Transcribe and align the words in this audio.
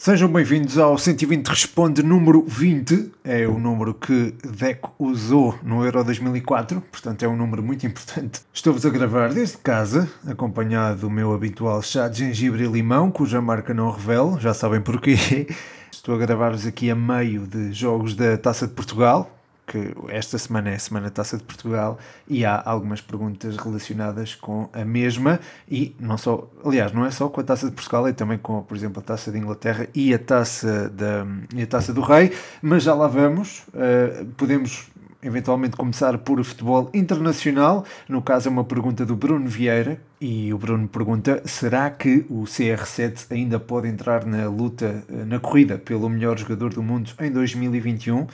Sejam 0.00 0.28
bem-vindos 0.28 0.78
ao 0.78 0.96
120 0.96 1.48
Responde 1.48 2.04
número 2.04 2.44
20. 2.46 3.10
É 3.24 3.48
o 3.48 3.58
número 3.58 3.92
que 3.92 4.32
Deco 4.48 4.94
usou 4.96 5.58
no 5.60 5.84
Euro 5.84 6.04
2004, 6.04 6.80
portanto 6.80 7.24
é 7.24 7.28
um 7.28 7.36
número 7.36 7.64
muito 7.64 7.84
importante. 7.84 8.42
Estou-vos 8.54 8.86
a 8.86 8.90
gravar 8.90 9.34
desde 9.34 9.56
casa, 9.56 10.08
acompanhado 10.24 11.00
do 11.00 11.10
meu 11.10 11.34
habitual 11.34 11.82
chá 11.82 12.06
de 12.06 12.18
gengibre 12.18 12.62
e 12.62 12.68
limão, 12.68 13.10
cuja 13.10 13.42
marca 13.42 13.74
não 13.74 13.90
revelo, 13.90 14.38
já 14.38 14.54
sabem 14.54 14.80
porquê. 14.80 15.48
Estou 15.90 16.14
a 16.14 16.18
gravar-vos 16.18 16.64
aqui 16.64 16.92
a 16.92 16.94
meio 16.94 17.44
de 17.44 17.72
jogos 17.72 18.14
da 18.14 18.38
Taça 18.38 18.68
de 18.68 18.74
Portugal, 18.74 19.37
que 19.68 19.94
esta 20.08 20.38
semana 20.38 20.70
é 20.70 20.74
a 20.74 20.78
Semana 20.78 21.10
Taça 21.10 21.36
de 21.36 21.44
Portugal 21.44 21.98
e 22.26 22.44
há 22.44 22.62
algumas 22.64 23.00
perguntas 23.00 23.56
relacionadas 23.56 24.34
com 24.34 24.68
a 24.72 24.84
mesma 24.84 25.38
e 25.70 25.94
não 26.00 26.16
só, 26.16 26.48
aliás, 26.64 26.92
não 26.92 27.04
é 27.04 27.10
só 27.10 27.28
com 27.28 27.40
a 27.40 27.44
Taça 27.44 27.68
de 27.68 27.72
Portugal, 27.72 28.08
é 28.08 28.12
também 28.12 28.38
com, 28.38 28.62
por 28.62 28.76
exemplo, 28.76 29.00
a 29.00 29.02
Taça 29.02 29.30
de 29.30 29.38
Inglaterra 29.38 29.86
e 29.94 30.14
a 30.14 30.18
Taça, 30.18 30.88
da, 30.88 31.26
e 31.54 31.62
a 31.62 31.66
taça 31.66 31.92
do 31.92 32.00
Rei, 32.00 32.32
mas 32.62 32.82
já 32.82 32.94
lá 32.94 33.06
vamos, 33.06 33.64
uh, 33.68 34.24
podemos 34.36 34.88
eventualmente 35.22 35.76
começar 35.76 36.16
por 36.18 36.42
futebol 36.44 36.90
internacional, 36.94 37.84
no 38.08 38.22
caso 38.22 38.48
é 38.48 38.50
uma 38.50 38.64
pergunta 38.64 39.04
do 39.04 39.16
Bruno 39.16 39.48
Vieira, 39.48 40.00
e 40.20 40.52
o 40.52 40.58
Bruno 40.58 40.88
pergunta: 40.88 41.42
será 41.44 41.90
que 41.90 42.24
o 42.28 42.44
CR7 42.44 43.26
ainda 43.30 43.58
pode 43.58 43.88
entrar 43.88 44.24
na 44.24 44.48
luta, 44.48 45.04
eh, 45.08 45.24
na 45.24 45.38
corrida 45.38 45.78
pelo 45.78 46.08
melhor 46.08 46.38
jogador 46.38 46.72
do 46.72 46.82
mundo 46.82 47.12
em 47.20 47.30
2021? 47.30 48.26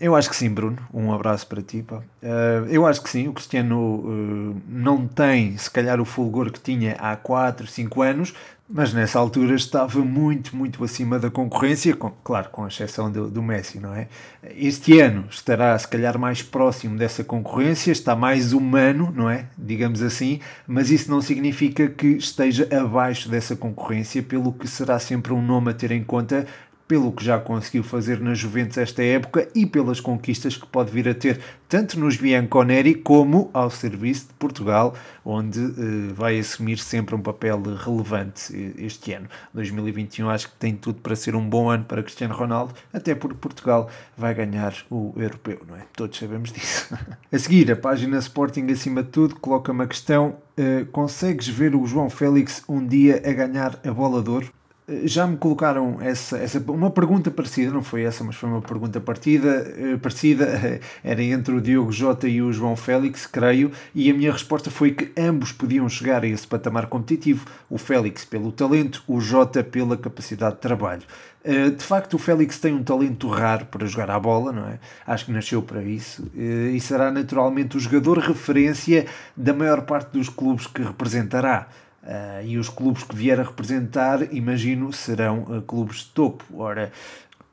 Eu 0.00 0.16
acho 0.16 0.28
que 0.28 0.36
sim, 0.36 0.50
Bruno. 0.50 0.78
Um 0.92 1.12
abraço 1.12 1.46
para 1.46 1.62
ti. 1.62 1.82
Pá. 1.82 1.96
Uh, 1.96 2.66
eu 2.68 2.86
acho 2.86 3.02
que 3.02 3.08
sim. 3.08 3.28
O 3.28 3.32
Cristiano 3.32 3.78
uh, 3.78 4.62
não 4.68 5.06
tem, 5.06 5.56
se 5.56 5.70
calhar, 5.70 6.00
o 6.00 6.04
fulgor 6.04 6.50
que 6.50 6.60
tinha 6.60 6.94
há 6.94 7.16
4, 7.16 7.66
5 7.66 8.02
anos, 8.02 8.34
mas 8.68 8.92
nessa 8.92 9.18
altura 9.18 9.54
estava 9.54 10.00
muito, 10.00 10.54
muito 10.54 10.84
acima 10.84 11.18
da 11.18 11.30
concorrência, 11.30 11.96
com, 11.96 12.10
claro, 12.22 12.50
com 12.50 12.66
exceção 12.66 13.10
do, 13.10 13.30
do 13.30 13.42
Messi, 13.42 13.80
não 13.80 13.94
é? 13.94 14.08
Este 14.56 15.00
ano 15.00 15.24
estará, 15.30 15.78
se 15.78 15.88
calhar, 15.88 16.18
mais 16.18 16.42
próximo 16.42 16.98
dessa 16.98 17.24
concorrência, 17.24 17.90
está 17.90 18.14
mais 18.14 18.52
humano, 18.52 19.10
não 19.16 19.30
é? 19.30 19.46
Digamos 19.56 20.02
assim, 20.02 20.40
mas 20.66 20.90
isso 20.90 21.10
não 21.10 21.22
significa 21.22 21.88
que 21.88 22.08
esteja 22.08 22.68
abaixo 22.70 23.30
dessa 23.30 23.56
concorrência, 23.56 24.22
pelo 24.22 24.52
que 24.52 24.68
será 24.68 24.98
sempre 24.98 25.32
um 25.32 25.40
nome 25.40 25.70
a 25.70 25.74
ter 25.74 25.90
em 25.90 26.04
conta 26.04 26.46
pelo 26.88 27.12
que 27.12 27.22
já 27.22 27.38
conseguiu 27.38 27.84
fazer 27.84 28.18
na 28.18 28.32
Juventus 28.32 28.78
esta 28.78 29.02
época 29.02 29.46
e 29.54 29.66
pelas 29.66 30.00
conquistas 30.00 30.56
que 30.56 30.66
pode 30.66 30.90
vir 30.90 31.06
a 31.06 31.14
ter 31.14 31.38
tanto 31.68 32.00
nos 32.00 32.16
Bianconeri 32.16 32.94
como 32.94 33.50
ao 33.52 33.70
serviço 33.70 34.28
de 34.28 34.32
Portugal, 34.34 34.94
onde 35.22 35.60
uh, 35.60 36.14
vai 36.14 36.38
assumir 36.38 36.78
sempre 36.78 37.14
um 37.14 37.20
papel 37.20 37.60
relevante 37.60 38.74
este 38.78 39.12
ano. 39.12 39.28
2021 39.52 40.30
acho 40.30 40.48
que 40.48 40.56
tem 40.56 40.74
tudo 40.74 41.00
para 41.00 41.14
ser 41.14 41.36
um 41.36 41.46
bom 41.46 41.68
ano 41.68 41.84
para 41.84 42.02
Cristiano 42.02 42.34
Ronaldo, 42.34 42.72
até 42.90 43.14
porque 43.14 43.36
Portugal 43.36 43.90
vai 44.16 44.32
ganhar 44.34 44.74
o 44.90 45.12
europeu, 45.18 45.60
não 45.68 45.76
é? 45.76 45.82
Todos 45.94 46.18
sabemos 46.18 46.50
disso. 46.50 46.96
a 47.30 47.38
seguir, 47.38 47.70
a 47.70 47.76
página 47.76 48.18
Sporting 48.18 48.66
acima 48.72 49.02
de 49.02 49.10
tudo 49.10 49.36
coloca 49.36 49.70
uma 49.70 49.86
questão: 49.86 50.36
uh, 50.58 50.86
consegues 50.86 51.46
ver 51.46 51.74
o 51.74 51.86
João 51.86 52.08
Félix 52.08 52.62
um 52.66 52.86
dia 52.86 53.22
a 53.22 53.32
ganhar 53.32 53.78
a 53.84 53.92
bola 53.92 54.22
de 54.22 54.30
ouro? 54.30 54.58
Já 55.04 55.26
me 55.26 55.36
colocaram 55.36 55.98
essa, 56.00 56.38
essa 56.38 56.58
uma 56.68 56.90
pergunta 56.90 57.30
parecida, 57.30 57.70
não 57.70 57.82
foi 57.82 58.04
essa, 58.04 58.24
mas 58.24 58.36
foi 58.36 58.48
uma 58.48 58.62
pergunta 58.62 59.00
partida, 59.00 59.72
eh, 59.76 59.96
parecida, 59.98 60.80
era 61.04 61.22
entre 61.22 61.54
o 61.54 61.60
Diogo 61.60 61.92
Jota 61.92 62.26
e 62.26 62.40
o 62.40 62.52
João 62.52 62.74
Félix, 62.74 63.26
creio, 63.26 63.70
e 63.94 64.10
a 64.10 64.14
minha 64.14 64.32
resposta 64.32 64.70
foi 64.70 64.92
que 64.92 65.12
ambos 65.20 65.52
podiam 65.52 65.88
chegar 65.88 66.24
a 66.24 66.26
esse 66.26 66.46
patamar 66.46 66.86
competitivo, 66.86 67.46
o 67.68 67.76
Félix 67.76 68.24
pelo 68.24 68.50
talento, 68.50 69.02
o 69.06 69.20
Jota 69.20 69.62
pela 69.62 69.96
capacidade 69.96 70.54
de 70.54 70.60
trabalho. 70.62 71.02
Eh, 71.44 71.70
de 71.70 71.84
facto, 71.84 72.14
o 72.14 72.18
Félix 72.18 72.58
tem 72.58 72.74
um 72.74 72.82
talento 72.82 73.28
raro 73.28 73.66
para 73.66 73.86
jogar 73.86 74.10
à 74.10 74.18
bola, 74.18 74.52
não 74.52 74.68
é? 74.68 74.78
Acho 75.06 75.26
que 75.26 75.32
nasceu 75.32 75.62
para 75.62 75.82
isso 75.82 76.30
eh, 76.36 76.72
e 76.72 76.80
será 76.80 77.10
naturalmente 77.10 77.76
o 77.76 77.80
jogador 77.80 78.18
referência 78.18 79.06
da 79.36 79.52
maior 79.52 79.82
parte 79.82 80.12
dos 80.12 80.28
clubes 80.28 80.66
que 80.66 80.82
representará. 80.82 81.68
Uh, 82.08 82.42
e 82.42 82.56
os 82.56 82.70
clubes 82.70 83.02
que 83.02 83.14
vier 83.14 83.38
a 83.38 83.42
representar, 83.42 84.32
imagino, 84.32 84.90
serão 84.94 85.42
uh, 85.42 85.60
clubes 85.60 85.98
de 85.98 86.06
topo. 86.06 86.42
Ora, 86.54 86.90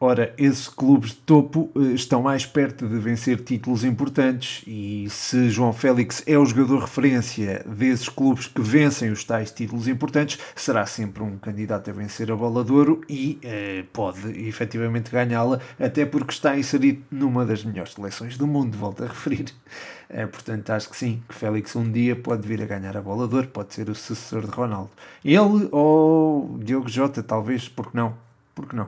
ora, 0.06 0.34
esses 0.38 0.68
clubes 0.68 1.10
de 1.10 1.18
topo 1.18 1.70
uh, 1.76 1.92
estão 1.94 2.22
mais 2.22 2.46
perto 2.46 2.88
de 2.88 2.98
vencer 2.98 3.44
títulos 3.44 3.84
importantes 3.84 4.64
e 4.66 5.08
se 5.10 5.50
João 5.50 5.74
Félix 5.74 6.24
é 6.26 6.38
o 6.38 6.46
jogador 6.46 6.82
referência 6.82 7.66
desses 7.66 8.08
clubes 8.08 8.48
que 8.48 8.62
vencem 8.62 9.12
os 9.12 9.24
tais 9.24 9.52
títulos 9.52 9.88
importantes, 9.88 10.40
será 10.56 10.86
sempre 10.86 11.24
um 11.24 11.38
candidato 11.38 11.90
a 11.90 11.94
vencer 11.94 12.32
a 12.32 12.36
Bola 12.36 12.64
de 12.64 12.72
Ouro 12.72 13.02
e 13.10 13.40
pode 13.92 14.48
efetivamente 14.48 15.12
ganhá-la, 15.12 15.60
até 15.80 16.06
porque 16.06 16.32
está 16.32 16.58
inserido 16.58 17.04
numa 17.12 17.46
das 17.46 17.64
melhores 17.64 17.94
seleções 17.94 18.38
do 18.38 18.48
mundo, 18.48 18.78
volto 18.78 19.04
a 19.04 19.08
referir. 19.08 19.46
É, 20.08 20.26
portanto, 20.26 20.70
acho 20.70 20.90
que 20.90 20.96
sim, 20.96 21.24
que 21.28 21.34
Félix 21.34 21.76
um 21.76 21.92
dia 21.92 22.16
pode 22.16 22.48
vir 22.48 22.62
a 22.62 22.66
ganhar 22.66 22.96
a 22.96 23.02
bola 23.02 23.28
de 23.28 23.36
ouro, 23.36 23.48
pode 23.48 23.74
ser 23.74 23.90
o 23.90 23.96
sucessor 23.96 24.46
de 24.46 24.52
Ronaldo. 24.52 24.92
Ele 25.24 25.68
ou 25.72 26.58
Diogo 26.60 26.88
Jota, 26.88 27.24
talvez, 27.24 27.68
porque 27.68 27.98
não? 27.98 28.14
Porque 28.54 28.76
não? 28.76 28.88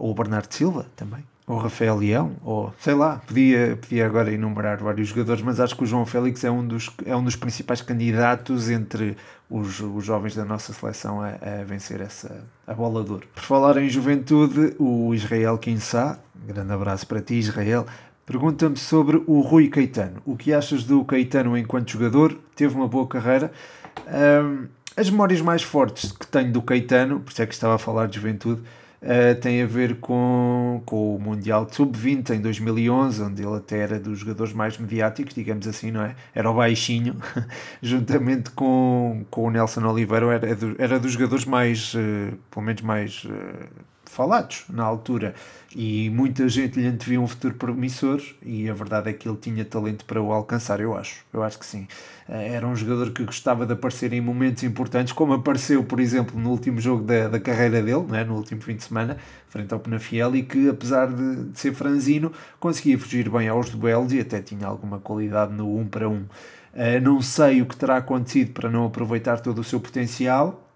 Ou 0.00 0.12
o 0.12 0.14
Bernardo 0.14 0.50
Silva 0.50 0.86
também. 0.96 1.22
Ou 1.46 1.58
Rafael 1.58 1.96
Leão, 1.96 2.32
ou 2.42 2.72
sei 2.78 2.94
lá, 2.94 3.20
podia, 3.26 3.76
podia 3.76 4.06
agora 4.06 4.32
enumerar 4.32 4.82
vários 4.82 5.08
jogadores, 5.08 5.42
mas 5.42 5.60
acho 5.60 5.76
que 5.76 5.82
o 5.82 5.86
João 5.86 6.06
Félix 6.06 6.42
é 6.42 6.50
um 6.50 6.66
dos, 6.66 6.90
é 7.04 7.14
um 7.14 7.22
dos 7.22 7.36
principais 7.36 7.82
candidatos 7.82 8.70
entre 8.70 9.16
os, 9.50 9.80
os 9.80 10.04
jovens 10.04 10.34
da 10.34 10.44
nossa 10.44 10.72
seleção 10.72 11.20
a, 11.20 11.28
a 11.28 11.64
vencer 11.64 12.00
essa 12.00 12.44
a 12.66 12.72
bola 12.72 13.02
de. 13.02 13.26
Por 13.26 13.42
falar 13.42 13.76
em 13.76 13.88
juventude, 13.90 14.74
o 14.78 15.12
Israel 15.12 15.58
Kinsá, 15.58 16.18
grande 16.46 16.72
abraço 16.72 17.06
para 17.06 17.20
ti, 17.20 17.34
Israel, 17.34 17.84
Pergunta-me 18.24 18.76
sobre 18.76 19.20
o 19.26 19.40
Rui 19.40 19.66
Caetano. 19.66 20.22
O 20.24 20.36
que 20.36 20.52
achas 20.52 20.84
do 20.84 21.04
Caetano 21.04 21.58
enquanto 21.58 21.90
jogador? 21.90 22.38
Teve 22.54 22.76
uma 22.76 22.86
boa 22.86 23.04
carreira. 23.04 23.50
Um, 24.06 24.68
as 24.96 25.10
memórias 25.10 25.40
mais 25.40 25.64
fortes 25.64 26.12
que 26.12 26.28
tenho 26.28 26.52
do 26.52 26.62
Caetano, 26.62 27.18
por 27.18 27.32
isso 27.32 27.42
é 27.42 27.46
que 27.46 27.52
estava 27.52 27.74
a 27.74 27.78
falar 27.78 28.06
de 28.06 28.14
juventude, 28.14 28.62
uh, 29.02 29.40
têm 29.40 29.62
a 29.62 29.66
ver 29.66 29.96
com, 29.96 30.82
com 30.84 31.16
o 31.16 31.18
Mundial 31.18 31.64
de 31.64 31.74
Sub-20 31.74 32.30
em 32.30 32.40
2011, 32.40 33.22
onde 33.22 33.42
ele 33.42 33.56
até 33.56 33.78
era 33.78 33.98
dos 33.98 34.18
jogadores 34.18 34.52
mais 34.52 34.78
mediáticos, 34.78 35.34
digamos 35.34 35.66
assim, 35.66 35.90
não 35.90 36.02
é? 36.02 36.14
Era 36.34 36.50
o 36.50 36.54
baixinho, 36.54 37.16
juntamente 37.82 38.50
com, 38.50 39.24
com 39.30 39.44
o 39.44 39.50
Nelson 39.50 39.84
Oliveira, 39.86 40.26
era, 40.34 40.46
era 40.78 40.98
dos 40.98 41.12
jogadores 41.12 41.44
mais, 41.44 41.94
uh, 41.94 42.36
pelo 42.50 42.64
menos 42.64 42.82
mais. 42.82 43.24
Uh, 43.24 43.90
falados 44.10 44.64
na 44.68 44.82
altura 44.82 45.34
e 45.74 46.10
muita 46.10 46.48
gente 46.48 46.80
lhe 46.80 46.86
antevia 46.86 47.20
um 47.20 47.28
futuro 47.28 47.54
promissor 47.54 48.20
e 48.42 48.68
a 48.68 48.74
verdade 48.74 49.08
é 49.08 49.12
que 49.12 49.28
ele 49.28 49.36
tinha 49.36 49.64
talento 49.64 50.04
para 50.04 50.20
o 50.20 50.32
alcançar, 50.32 50.80
eu 50.80 50.96
acho, 50.96 51.24
eu 51.32 51.42
acho 51.44 51.58
que 51.58 51.64
sim. 51.64 51.86
Eh, 52.28 52.54
era 52.54 52.66
um 52.66 52.74
jogador 52.74 53.12
que 53.12 53.22
gostava 53.22 53.64
de 53.64 53.72
aparecer 53.72 54.12
em 54.12 54.20
momentos 54.20 54.64
importantes, 54.64 55.12
como 55.12 55.32
apareceu, 55.32 55.84
por 55.84 56.00
exemplo, 56.00 56.38
no 56.38 56.50
último 56.50 56.80
jogo 56.80 57.04
da, 57.04 57.28
da 57.28 57.38
carreira 57.38 57.80
dele, 57.80 58.04
né, 58.08 58.24
no 58.24 58.34
último 58.34 58.60
fim 58.60 58.74
de 58.74 58.82
semana, 58.82 59.16
frente 59.48 59.72
ao 59.72 59.78
Penafiel, 59.78 60.34
e 60.34 60.42
que 60.42 60.68
apesar 60.68 61.06
de, 61.06 61.44
de 61.44 61.58
ser 61.58 61.72
franzino, 61.72 62.32
conseguia 62.58 62.98
fugir 62.98 63.30
bem 63.30 63.48
aos 63.48 63.70
duelos 63.70 64.12
e 64.12 64.18
até 64.18 64.42
tinha 64.42 64.66
alguma 64.66 64.98
qualidade 64.98 65.52
no 65.52 65.68
1 65.76 65.80
um 65.80 65.86
para 65.86 66.08
1. 66.08 66.12
Um. 66.12 66.16
Uh, 66.16 67.00
não 67.02 67.20
sei 67.22 67.62
o 67.62 67.66
que 67.66 67.76
terá 67.76 67.96
acontecido 67.96 68.52
para 68.52 68.70
não 68.70 68.86
aproveitar 68.86 69.40
todo 69.40 69.60
o 69.60 69.64
seu 69.64 69.80
potencial, 69.80 70.69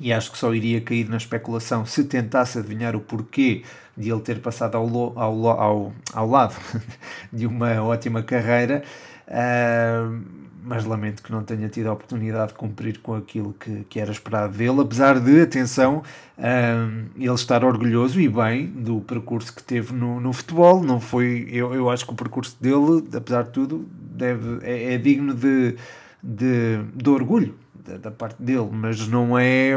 e 0.00 0.12
acho 0.12 0.30
que 0.30 0.38
só 0.38 0.54
iria 0.54 0.80
cair 0.80 1.08
na 1.08 1.16
especulação 1.16 1.84
se 1.84 2.04
tentasse 2.04 2.58
adivinhar 2.58 2.94
o 2.94 3.00
porquê 3.00 3.62
de 3.96 4.10
ele 4.10 4.20
ter 4.20 4.40
passado 4.40 4.76
ao, 4.76 5.18
ao, 5.18 5.46
ao, 5.48 5.92
ao 6.12 6.28
lado 6.28 6.54
de 7.32 7.46
uma 7.46 7.82
ótima 7.82 8.22
carreira, 8.22 8.84
uh, 9.26 10.48
mas 10.62 10.84
lamento 10.84 11.22
que 11.22 11.32
não 11.32 11.42
tenha 11.42 11.68
tido 11.68 11.88
a 11.88 11.92
oportunidade 11.94 12.48
de 12.48 12.58
cumprir 12.58 12.98
com 12.98 13.14
aquilo 13.14 13.54
que, 13.54 13.84
que 13.88 13.98
era 13.98 14.12
esperado 14.12 14.56
dele, 14.56 14.80
apesar 14.82 15.18
de, 15.18 15.40
atenção, 15.40 16.02
uh, 16.38 17.08
ele 17.16 17.34
estar 17.34 17.64
orgulhoso 17.64 18.20
e 18.20 18.28
bem 18.28 18.66
do 18.66 19.00
percurso 19.00 19.52
que 19.52 19.62
teve 19.62 19.92
no, 19.92 20.20
no 20.20 20.32
futebol. 20.32 20.82
Não 20.82 21.00
foi, 21.00 21.48
eu, 21.50 21.74
eu 21.74 21.90
acho 21.90 22.04
que 22.04 22.12
o 22.12 22.16
percurso 22.16 22.56
dele, 22.60 23.04
apesar 23.16 23.44
de 23.44 23.50
tudo, 23.50 23.88
deve, 23.90 24.64
é, 24.64 24.94
é 24.94 24.98
digno 24.98 25.34
de, 25.34 25.76
de, 26.22 26.82
de 26.94 27.10
orgulho 27.10 27.54
da, 27.74 27.96
da, 27.96 28.10
parte 28.10 28.42
dele, 28.42 28.68
mas 28.70 29.06
não 29.08 29.38
é. 29.38 29.72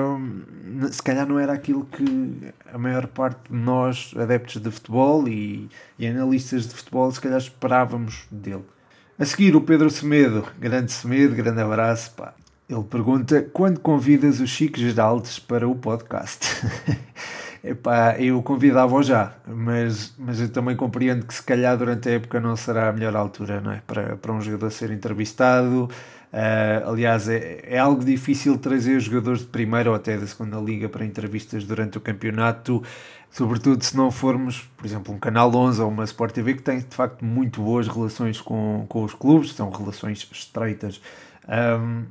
Se 0.92 1.02
calhar 1.02 1.28
não 1.28 1.40
era 1.40 1.54
aquilo 1.54 1.86
que 1.86 2.54
a 2.72 2.78
maior 2.78 3.08
parte 3.08 3.50
de 3.50 3.58
nós, 3.58 4.14
adeptos 4.18 4.62
de 4.62 4.72
futebol 4.72 5.28
e, 5.28 5.70
e 5.98 6.08
analistas 6.08 6.68
de 6.68 6.76
futebol, 6.76 7.12
se 7.12 7.22
calhar 7.22 7.40
esperávamos 7.40 8.26
dele. 8.32 8.66
A 9.18 9.26
seguir, 9.26 9.56
o 9.56 9.62
Pedro 9.62 9.90
Semedo, 9.90 10.46
grande 10.60 10.92
Semedo, 10.92 11.36
grande 11.36 11.62
abraço. 11.62 12.12
Pá. 12.16 12.34
Ele 12.68 12.84
pergunta: 12.84 13.42
quando 13.54 13.80
convidas 13.80 14.40
o 14.40 14.48
Chico 14.48 14.80
Geraldes 14.80 15.40
para 15.40 15.68
o 15.68 15.76
podcast? 15.76 16.48
Epá, 17.64 18.16
eu 18.18 18.42
convidava-o 18.42 19.04
já, 19.04 19.34
mas, 19.46 20.16
mas 20.18 20.40
eu 20.40 20.50
também 20.50 20.76
compreendo 20.76 21.28
que 21.28 21.34
se 21.36 21.44
calhar 21.44 21.78
durante 21.78 22.10
a 22.10 22.14
época 22.14 22.40
não 22.40 22.56
será 22.56 22.90
a 22.90 22.92
melhor 22.92 23.16
altura 23.16 23.62
não 23.62 23.72
é? 23.72 23.84
para, 23.86 24.18
para 24.18 24.34
um 24.34 24.42
jogador 24.42 24.72
ser 24.72 24.90
entrevistado 24.90 25.88
Uh, 26.32 26.90
aliás, 26.90 27.28
é, 27.28 27.60
é, 27.64 27.78
algo 27.78 28.06
difícil 28.06 28.58
trazer 28.58 28.98
jogadores 29.02 29.42
de 29.42 29.48
primeira 29.48 29.90
ou 29.90 29.96
até 29.96 30.18
da 30.18 30.26
segunda 30.26 30.58
liga 30.58 30.88
para 30.88 31.06
entrevistas 31.06 31.66
durante 31.66 31.98
o 31.98 32.02
campeonato, 32.02 32.82
sobretudo 33.30 33.84
se 33.84 33.98
não 33.98 34.10
formos, 34.10 34.70
por 34.78 34.86
exemplo, 34.86 35.14
um 35.14 35.20
Canal 35.20 35.54
11 35.54 35.82
ou 35.82 35.90
uma 35.90 36.06
Sport 36.06 36.34
TV 36.34 36.54
que 36.54 36.62
tem 36.62 36.80
de 36.80 36.96
facto 36.96 37.26
muito 37.26 37.62
boas 37.62 37.88
relações 37.88 38.40
com, 38.40 38.86
com 38.88 39.04
os 39.04 39.14
clubes, 39.14 39.54
são 39.54 39.70
relações 39.70 40.26
estreitas. 40.32 41.02
Um, 41.50 42.06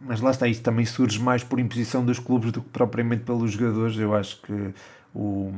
mas 0.00 0.20
lá 0.20 0.30
está, 0.30 0.48
isto 0.48 0.62
também 0.62 0.86
surge 0.86 1.20
mais 1.20 1.44
por 1.44 1.60
imposição 1.60 2.02
dos 2.04 2.18
clubes 2.18 2.50
do 2.50 2.62
que 2.62 2.70
propriamente 2.70 3.24
pelos 3.24 3.52
jogadores. 3.52 3.98
Eu 3.98 4.14
acho 4.14 4.40
que 4.40 4.74
o 5.14 5.52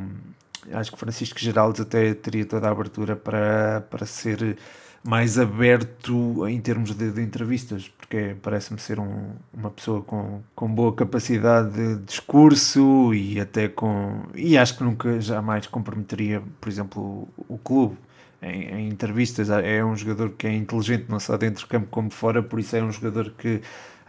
acho 0.72 0.92
que 0.92 0.98
Francisco 0.98 1.38
Geraldes 1.38 1.80
até 1.80 2.12
teria 2.12 2.44
toda 2.44 2.68
a 2.68 2.70
abertura 2.70 3.16
para, 3.16 3.82
para 3.88 4.04
ser 4.04 4.58
mais 5.02 5.38
aberto 5.38 6.46
em 6.46 6.60
termos 6.60 6.94
de, 6.94 7.10
de 7.10 7.22
entrevistas, 7.22 7.88
porque 7.88 8.36
parece-me 8.42 8.78
ser 8.78 8.98
um, 9.00 9.30
uma 9.52 9.70
pessoa 9.70 10.02
com, 10.02 10.40
com 10.54 10.68
boa 10.68 10.94
capacidade 10.94 11.72
de 11.72 11.96
discurso 12.04 13.14
e 13.14 13.40
até 13.40 13.68
com. 13.68 14.22
E 14.34 14.58
acho 14.58 14.76
que 14.76 14.84
nunca 14.84 15.20
jamais 15.20 15.66
comprometeria, 15.66 16.42
por 16.60 16.68
exemplo, 16.68 17.28
o, 17.36 17.54
o 17.54 17.58
clube. 17.58 17.96
Em, 18.42 18.62
em, 18.62 18.88
entrevistas, 18.88 19.50
é 19.50 19.84
um 19.84 19.94
jogador 19.94 20.30
que 20.30 20.46
é 20.46 20.54
inteligente 20.54 21.04
não 21.10 21.20
só 21.20 21.36
dentro 21.36 21.66
do 21.66 21.68
campo 21.68 21.88
como 21.90 22.08
fora, 22.08 22.42
por 22.42 22.58
isso 22.58 22.74
é 22.74 22.82
um 22.82 22.90
jogador 22.90 23.34
que 23.36 23.60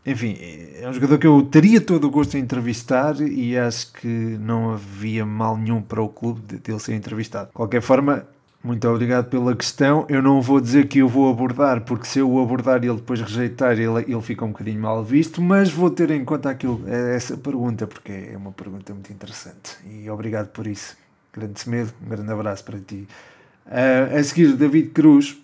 enfim, 0.06 0.36
é 0.80 0.88
um 0.90 0.94
jogador 0.94 1.20
que 1.20 1.28
eu 1.28 1.44
teria 1.44 1.80
todo 1.80 2.08
o 2.08 2.10
gosto 2.10 2.36
em 2.36 2.42
entrevistar 2.42 3.20
e 3.22 3.56
acho 3.58 3.94
que 3.94 4.08
não 4.08 4.74
havia 4.74 5.26
mal 5.26 5.56
nenhum 5.56 5.82
para 5.82 6.02
o 6.02 6.10
clube 6.10 6.42
de, 6.42 6.72
ele 6.72 6.80
ser 6.80 6.96
entrevistado. 6.96 7.48
De 7.50 7.54
qualquer 7.54 7.82
forma, 7.82 8.26
muito 8.64 8.88
obrigado 8.88 9.30
pela 9.30 9.56
questão. 9.56 10.06
Eu 10.08 10.22
não 10.22 10.42
vou 10.42 10.62
dizer 10.62 10.88
que 10.88 11.00
eu 11.00 11.08
vou 11.08 11.32
abordar, 11.32 11.82
porque 11.82 12.06
se 12.06 12.20
eu 12.20 12.32
o 12.32 12.42
abordar 12.42 12.84
e 12.84 12.88
ele 12.88 12.98
depois 12.98 13.20
rejeitar, 13.20 13.74
ele, 13.74 14.06
ele 14.08 14.22
fica 14.22 14.46
um 14.46 14.50
bocadinho 14.50 14.80
mal 14.80 15.04
visto, 15.04 15.42
mas 15.42 15.72
vou 15.72 15.90
ter 15.90 16.12
em 16.12 16.24
conta 16.24 16.50
aquilo, 16.50 16.84
essa 16.88 17.36
pergunta, 17.36 17.88
porque 17.88 18.12
é 18.32 18.38
uma 18.38 18.52
pergunta 18.52 18.94
muito 18.94 19.12
interessante. 19.12 19.78
E 19.86 20.10
obrigado 20.10 20.50
por 20.50 20.68
isso. 20.68 20.96
Grande 21.34 21.60
Semedo, 21.60 21.94
um 22.06 22.10
grande 22.10 22.32
abraço 22.32 22.64
para 22.64 22.80
ti. 22.80 23.08
Uh, 23.66 24.18
a 24.18 24.24
seguir, 24.24 24.54
David 24.54 24.90
Cruz 24.90 25.38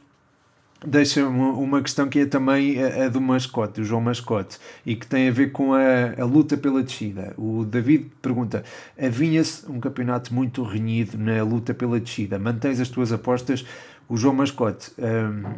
deixa 0.86 1.28
uma 1.28 1.82
questão 1.82 2.08
que 2.08 2.20
é 2.20 2.26
também 2.26 2.82
a, 2.82 3.06
a, 3.06 3.10
do 3.10 3.22
mascote, 3.22 3.82
o 3.82 3.84
João 3.84 4.02
Mascote, 4.02 4.58
e 4.86 4.96
que 4.96 5.08
tem 5.08 5.28
a 5.28 5.32
ver 5.32 5.52
com 5.52 5.74
a, 5.74 6.22
a 6.22 6.26
luta 6.26 6.58
pela 6.58 6.84
descida. 6.84 7.34
O 7.38 7.66
David 7.66 8.12
pergunta: 8.22 8.64
avinha-se 9.00 9.70
um 9.70 9.80
campeonato 9.80 10.34
muito 10.34 10.64
renhido 10.64 11.18
na 11.18 11.44
luta 11.44 11.74
pela 11.74 12.00
descida, 12.00 12.38
mantens 12.40 12.80
as 12.80 12.90
tuas 12.90 13.12
apostas? 13.12 13.66
O 14.10 14.16
João 14.16 14.34
Mascote 14.36 14.92
um, 14.98 15.52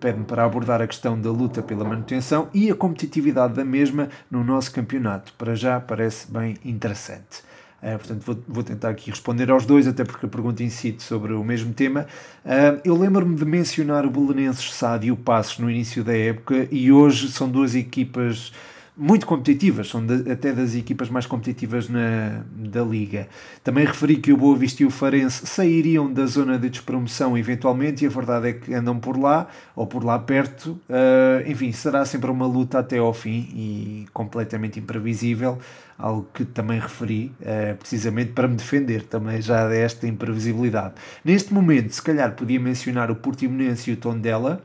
pede-me 0.00 0.24
para 0.24 0.42
abordar 0.42 0.80
a 0.80 0.86
questão 0.86 1.20
da 1.20 1.30
luta 1.30 1.62
pela 1.62 1.84
manutenção 1.84 2.48
e 2.54 2.70
a 2.70 2.74
competitividade 2.74 3.52
da 3.52 3.64
mesma 3.64 4.08
no 4.30 4.42
nosso 4.42 4.72
campeonato. 4.72 5.34
Para 5.36 5.54
já 5.54 5.78
parece 5.78 6.30
bem 6.32 6.56
interessante. 6.64 7.49
Uh, 7.82 7.98
portanto, 7.98 8.22
vou, 8.24 8.38
vou, 8.46 8.62
tentar 8.62 8.90
aqui 8.90 9.10
responder 9.10 9.50
aos 9.50 9.64
dois, 9.64 9.88
até 9.88 10.04
porque 10.04 10.26
a 10.26 10.28
pergunta 10.28 10.62
incide 10.62 11.02
sobre 11.02 11.32
o 11.32 11.42
mesmo 11.42 11.72
tema. 11.72 12.06
Uh, 12.44 12.80
eu 12.84 12.94
lembro-me 12.96 13.34
de 13.34 13.44
mencionar 13.44 14.04
o 14.04 14.10
Belenenses 14.10 14.72
Sade 14.74 15.06
e 15.06 15.12
o 15.12 15.16
Passos 15.16 15.58
no 15.58 15.70
início 15.70 16.04
da 16.04 16.16
época, 16.16 16.68
e 16.70 16.92
hoje 16.92 17.30
são 17.30 17.48
duas 17.48 17.74
equipas 17.74 18.52
muito 18.96 19.26
competitivas, 19.26 19.88
são 19.88 20.04
de, 20.04 20.30
até 20.30 20.52
das 20.52 20.74
equipas 20.74 21.08
mais 21.08 21.26
competitivas 21.26 21.88
na, 21.88 22.42
da 22.54 22.82
Liga. 22.82 23.28
Também 23.64 23.84
referi 23.84 24.16
que 24.16 24.32
o 24.32 24.36
Boa 24.36 24.56
Vista 24.56 24.82
e 24.82 24.86
o 24.86 24.90
Farense 24.90 25.46
sairiam 25.46 26.12
da 26.12 26.26
zona 26.26 26.58
de 26.58 26.68
despromoção 26.68 27.36
eventualmente, 27.36 28.04
e 28.04 28.06
a 28.06 28.10
verdade 28.10 28.48
é 28.48 28.52
que 28.52 28.74
andam 28.74 28.98
por 28.98 29.18
lá, 29.18 29.48
ou 29.74 29.86
por 29.86 30.04
lá 30.04 30.18
perto. 30.18 30.78
Uh, 30.88 31.48
enfim, 31.50 31.72
será 31.72 32.04
sempre 32.04 32.30
uma 32.30 32.46
luta 32.46 32.78
até 32.78 32.98
ao 32.98 33.14
fim 33.14 33.48
e 33.54 34.06
completamente 34.12 34.78
imprevisível, 34.78 35.58
algo 35.98 36.28
que 36.32 36.44
também 36.44 36.78
referi, 36.78 37.32
uh, 37.40 37.76
precisamente 37.76 38.32
para 38.32 38.48
me 38.48 38.56
defender 38.56 39.02
também 39.04 39.40
já 39.40 39.68
desta 39.68 40.06
imprevisibilidade. 40.06 40.94
Neste 41.24 41.54
momento, 41.54 41.90
se 41.90 42.02
calhar 42.02 42.32
podia 42.32 42.60
mencionar 42.60 43.10
o 43.10 43.16
Portimonense 43.16 43.90
e 43.90 43.94
o 43.94 43.96
Tondela, 43.96 44.62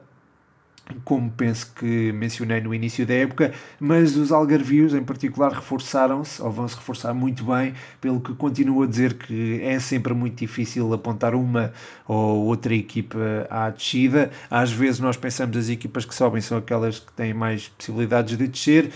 como 1.04 1.30
penso 1.32 1.72
que 1.74 2.12
mencionei 2.12 2.62
no 2.62 2.74
início 2.74 3.06
da 3.06 3.14
época, 3.14 3.54
mas 3.80 4.16
os 4.16 4.32
algarvios 4.32 4.94
em 4.94 5.04
particular 5.04 5.52
reforçaram-se, 5.52 6.42
ou 6.42 6.52
vão 6.52 6.68
se 6.68 6.76
reforçar 6.76 7.14
muito 7.14 7.44
bem, 7.46 7.74
pelo 8.00 8.20
que 8.20 8.34
continuo 8.36 8.84
a 8.84 8.88
dizer 8.88 9.16
que 9.16 9.60
é 9.62 9.80
sempre 9.80 10.14
muito 10.14 10.38
difícil 10.38 10.94
apontar 10.94 11.34
uma 11.34 11.74
ou 12.08 12.46
outra 12.46 12.74
equipa 12.74 13.48
à 13.50 13.70
descida. 13.70 14.32
Às 14.50 14.72
vezes 14.72 15.00
nós 15.00 15.18
pensamos 15.18 15.58
as 15.58 15.70
equipas 15.70 16.06
que 16.06 16.14
sobem 16.14 16.42
são 16.42 16.58
aquelas 16.58 17.00
que 17.00 17.12
têm 17.14 17.34
mais 17.34 17.68
possibilidades 17.68 18.38
de 18.38 18.48
descer, 18.48 18.92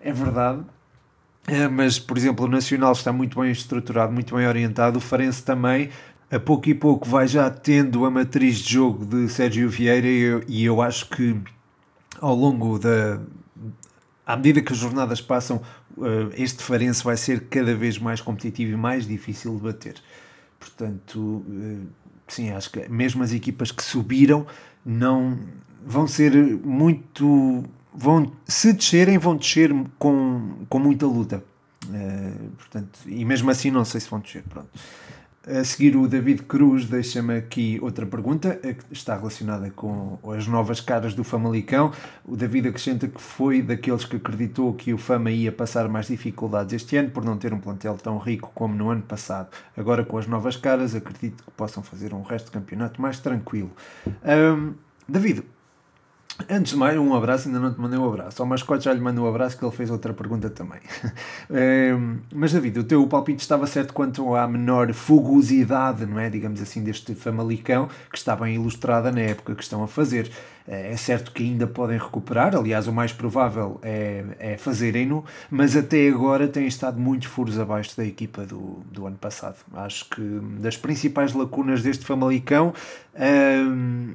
é 0.00 0.12
verdade. 0.12 0.62
É, 1.46 1.66
mas, 1.66 1.98
por 1.98 2.16
exemplo, 2.16 2.44
o 2.46 2.48
Nacional 2.48 2.92
está 2.92 3.12
muito 3.12 3.40
bem 3.40 3.50
estruturado, 3.50 4.12
muito 4.12 4.34
bem 4.36 4.46
orientado, 4.46 4.98
o 4.98 5.00
Farense 5.00 5.42
também, 5.42 5.90
a 6.32 6.40
pouco 6.40 6.70
e 6.70 6.74
pouco 6.74 7.06
vai 7.06 7.28
já 7.28 7.50
tendo 7.50 8.06
a 8.06 8.10
matriz 8.10 8.56
de 8.56 8.72
jogo 8.72 9.04
de 9.04 9.28
Sérgio 9.28 9.68
Vieira 9.68 10.06
e 10.06 10.20
eu, 10.20 10.42
e 10.48 10.64
eu 10.64 10.80
acho 10.80 11.08
que 11.10 11.36
ao 12.18 12.34
longo 12.34 12.78
da. 12.78 13.20
À 14.24 14.36
medida 14.36 14.62
que 14.62 14.72
as 14.72 14.78
jornadas 14.78 15.20
passam, 15.20 15.60
eh, 16.00 16.42
este 16.42 16.62
Farense 16.62 17.04
vai 17.04 17.18
ser 17.18 17.48
cada 17.48 17.74
vez 17.74 17.98
mais 17.98 18.20
competitivo 18.22 18.72
e 18.72 18.76
mais 18.76 19.06
difícil 19.06 19.56
de 19.56 19.62
bater. 19.62 19.96
Portanto, 20.58 21.44
eh, 21.50 21.86
sim, 22.28 22.50
acho 22.50 22.70
que 22.70 22.88
mesmo 22.88 23.22
as 23.22 23.32
equipas 23.32 23.70
que 23.70 23.82
subiram 23.82 24.46
não 24.86 25.38
vão 25.84 26.06
ser 26.06 26.32
muito. 26.64 27.64
Vão, 27.94 28.32
se 28.46 28.72
descerem, 28.72 29.18
vão 29.18 29.36
descer 29.36 29.70
com, 29.98 30.64
com 30.66 30.78
muita 30.78 31.04
luta. 31.04 31.44
Uh, 31.84 32.50
portanto, 32.56 33.00
e 33.06 33.22
mesmo 33.22 33.50
assim, 33.50 33.70
não 33.70 33.84
sei 33.84 34.00
se 34.00 34.08
vão 34.08 34.20
descer. 34.20 34.42
Pronto. 34.48 34.70
A 35.44 35.64
seguir, 35.64 35.96
o 35.96 36.06
David 36.06 36.44
Cruz 36.44 36.84
deixa-me 36.84 37.36
aqui 37.36 37.76
outra 37.82 38.06
pergunta 38.06 38.54
que 38.54 38.92
está 38.92 39.16
relacionada 39.16 39.68
com 39.70 40.16
as 40.32 40.46
novas 40.46 40.80
caras 40.80 41.14
do 41.14 41.24
Famalicão. 41.24 41.92
O 42.24 42.36
David 42.36 42.68
acrescenta 42.68 43.08
que 43.08 43.20
foi 43.20 43.60
daqueles 43.60 44.04
que 44.04 44.14
acreditou 44.14 44.72
que 44.72 44.94
o 44.94 44.98
Fama 44.98 45.32
ia 45.32 45.50
passar 45.50 45.88
mais 45.88 46.06
dificuldades 46.06 46.74
este 46.74 46.96
ano 46.96 47.10
por 47.10 47.24
não 47.24 47.36
ter 47.36 47.52
um 47.52 47.58
plantel 47.58 47.96
tão 47.96 48.18
rico 48.18 48.52
como 48.54 48.76
no 48.76 48.88
ano 48.88 49.02
passado. 49.02 49.48
Agora, 49.76 50.04
com 50.04 50.16
as 50.16 50.28
novas 50.28 50.56
caras, 50.56 50.94
acredito 50.94 51.42
que 51.42 51.50
possam 51.50 51.82
fazer 51.82 52.14
um 52.14 52.22
resto 52.22 52.46
de 52.46 52.52
campeonato 52.52 53.02
mais 53.02 53.18
tranquilo. 53.18 53.72
Um, 54.06 54.74
David, 55.08 55.42
Antes 56.48 56.72
de 56.72 56.78
mais, 56.78 56.98
um 56.98 57.14
abraço, 57.14 57.46
ainda 57.46 57.60
não 57.60 57.72
te 57.72 57.80
mandei 57.80 57.98
um 57.98 58.08
abraço. 58.08 58.42
Ao 58.42 58.48
mascote 58.48 58.84
já 58.84 58.92
lhe 58.92 59.00
mandei 59.00 59.22
um 59.22 59.28
abraço 59.28 59.56
que 59.56 59.64
ele 59.64 59.74
fez 59.74 59.90
outra 59.90 60.14
pergunta 60.14 60.48
também. 60.48 60.80
é, 61.50 61.92
mas 62.34 62.52
David, 62.52 62.80
o 62.80 62.84
teu 62.84 63.06
palpite 63.06 63.42
estava 63.42 63.66
certo 63.66 63.92
quanto 63.92 64.34
à 64.34 64.48
menor 64.48 64.92
fugosidade, 64.92 66.06
não 66.06 66.18
é? 66.18 66.30
Digamos 66.30 66.60
assim, 66.60 66.82
deste 66.82 67.14
Famalicão, 67.14 67.88
que 68.10 68.16
está 68.16 68.34
bem 68.34 68.54
ilustrada 68.54 69.12
na 69.12 69.20
época 69.20 69.54
que 69.54 69.62
estão 69.62 69.82
a 69.82 69.88
fazer. 69.88 70.30
É 70.66 70.96
certo 70.96 71.32
que 71.32 71.42
ainda 71.42 71.66
podem 71.66 71.98
recuperar, 71.98 72.54
aliás, 72.54 72.86
o 72.86 72.92
mais 72.92 73.12
provável 73.12 73.80
é, 73.82 74.24
é 74.38 74.56
fazerem-no, 74.56 75.24
mas 75.50 75.76
até 75.76 76.08
agora 76.08 76.46
têm 76.46 76.68
estado 76.68 77.00
muitos 77.00 77.26
furos 77.26 77.58
abaixo 77.58 77.96
da 77.96 78.04
equipa 78.04 78.46
do, 78.46 78.80
do 78.90 79.06
ano 79.06 79.16
passado. 79.16 79.56
Acho 79.74 80.08
que 80.08 80.22
das 80.60 80.76
principais 80.76 81.34
lacunas 81.34 81.82
deste 81.82 82.04
Famalicão. 82.04 82.72
Hum, 83.18 84.14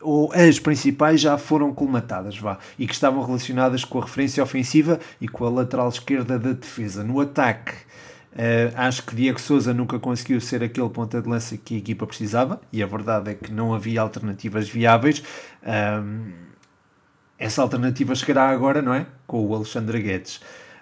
ou 0.00 0.32
as 0.32 0.58
principais 0.58 1.20
já 1.20 1.36
foram 1.36 1.72
colmatadas, 1.72 2.38
vá, 2.38 2.58
e 2.78 2.86
que 2.86 2.94
estavam 2.94 3.24
relacionadas 3.24 3.84
com 3.84 3.98
a 3.98 4.02
referência 4.02 4.42
ofensiva 4.42 4.98
e 5.20 5.28
com 5.28 5.44
a 5.44 5.50
lateral 5.50 5.88
esquerda 5.88 6.38
da 6.38 6.52
defesa. 6.52 7.02
No 7.02 7.20
ataque, 7.20 7.72
uh, 7.72 8.72
acho 8.76 9.02
que 9.02 9.14
Diego 9.14 9.40
Souza 9.40 9.74
nunca 9.74 9.98
conseguiu 9.98 10.40
ser 10.40 10.62
aquele 10.62 10.88
ponta 10.88 11.20
de 11.20 11.28
lança 11.28 11.56
que 11.56 11.74
a 11.74 11.78
equipa 11.78 12.06
precisava, 12.06 12.60
e 12.72 12.82
a 12.82 12.86
verdade 12.86 13.30
é 13.30 13.34
que 13.34 13.52
não 13.52 13.74
havia 13.74 14.00
alternativas 14.00 14.68
viáveis. 14.68 15.22
Um, 15.64 16.32
essa 17.38 17.62
alternativa 17.62 18.14
chegará 18.14 18.48
agora, 18.48 18.82
não 18.82 18.92
é? 18.92 19.06
Com 19.26 19.46
o 19.46 19.54
Alexandre 19.54 20.00
Guedes. 20.00 20.40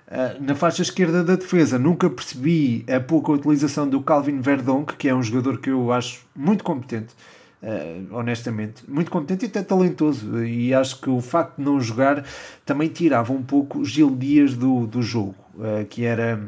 Uh, 0.08 0.40
na 0.40 0.54
faixa 0.54 0.82
esquerda 0.82 1.24
da 1.24 1.36
defesa, 1.36 1.78
nunca 1.78 2.08
percebi 2.08 2.84
a 2.88 3.00
pouca 3.00 3.32
utilização 3.32 3.88
do 3.88 4.00
Calvin 4.02 4.40
Verdonk, 4.40 4.94
que 4.96 5.08
é 5.08 5.14
um 5.14 5.22
jogador 5.22 5.58
que 5.58 5.70
eu 5.70 5.90
acho 5.90 6.24
muito 6.34 6.62
competente 6.62 7.14
Uh, 7.62 8.14
honestamente, 8.14 8.84
muito 8.86 9.10
contente 9.10 9.44
e 9.44 9.48
até 9.48 9.62
talentoso. 9.62 10.44
E 10.44 10.74
acho 10.74 11.00
que 11.00 11.08
o 11.08 11.20
facto 11.20 11.56
de 11.56 11.64
não 11.64 11.80
jogar 11.80 12.24
também 12.64 12.88
tirava 12.88 13.32
um 13.32 13.42
pouco 13.42 13.84
Gil 13.84 14.14
Dias 14.14 14.54
do, 14.54 14.86
do 14.86 15.02
jogo, 15.02 15.34
uh, 15.54 15.84
que 15.86 16.04
era. 16.04 16.40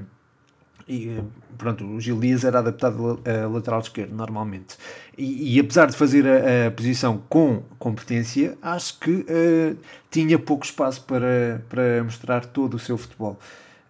E, 0.87 1.19
pronto, 1.57 1.85
o 1.85 2.01
Gil 2.01 2.21
Dias 2.21 2.45
era 2.45 2.61
adaptado 2.61 3.21
a 3.25 3.47
lateral 3.47 3.81
esquerdo 3.81 4.15
normalmente. 4.15 4.77
E, 5.17 5.57
e 5.57 5.61
apesar 5.61 5.87
de 5.87 5.97
fazer 5.97 6.27
a, 6.27 6.69
a, 6.69 6.71
posição 6.71 7.23
com 7.29 7.63
competência, 7.79 8.57
acho 8.63 8.99
que 9.01 9.11
uh, 9.11 9.77
tinha 10.11 10.39
pouco 10.39 10.65
espaço 10.65 11.03
para, 11.05 11.63
para 11.69 12.05
mostrar 12.05 12.45
todo 12.47 12.75
o 12.75 12.79
seu 12.79 12.97
futebol. 12.97 13.39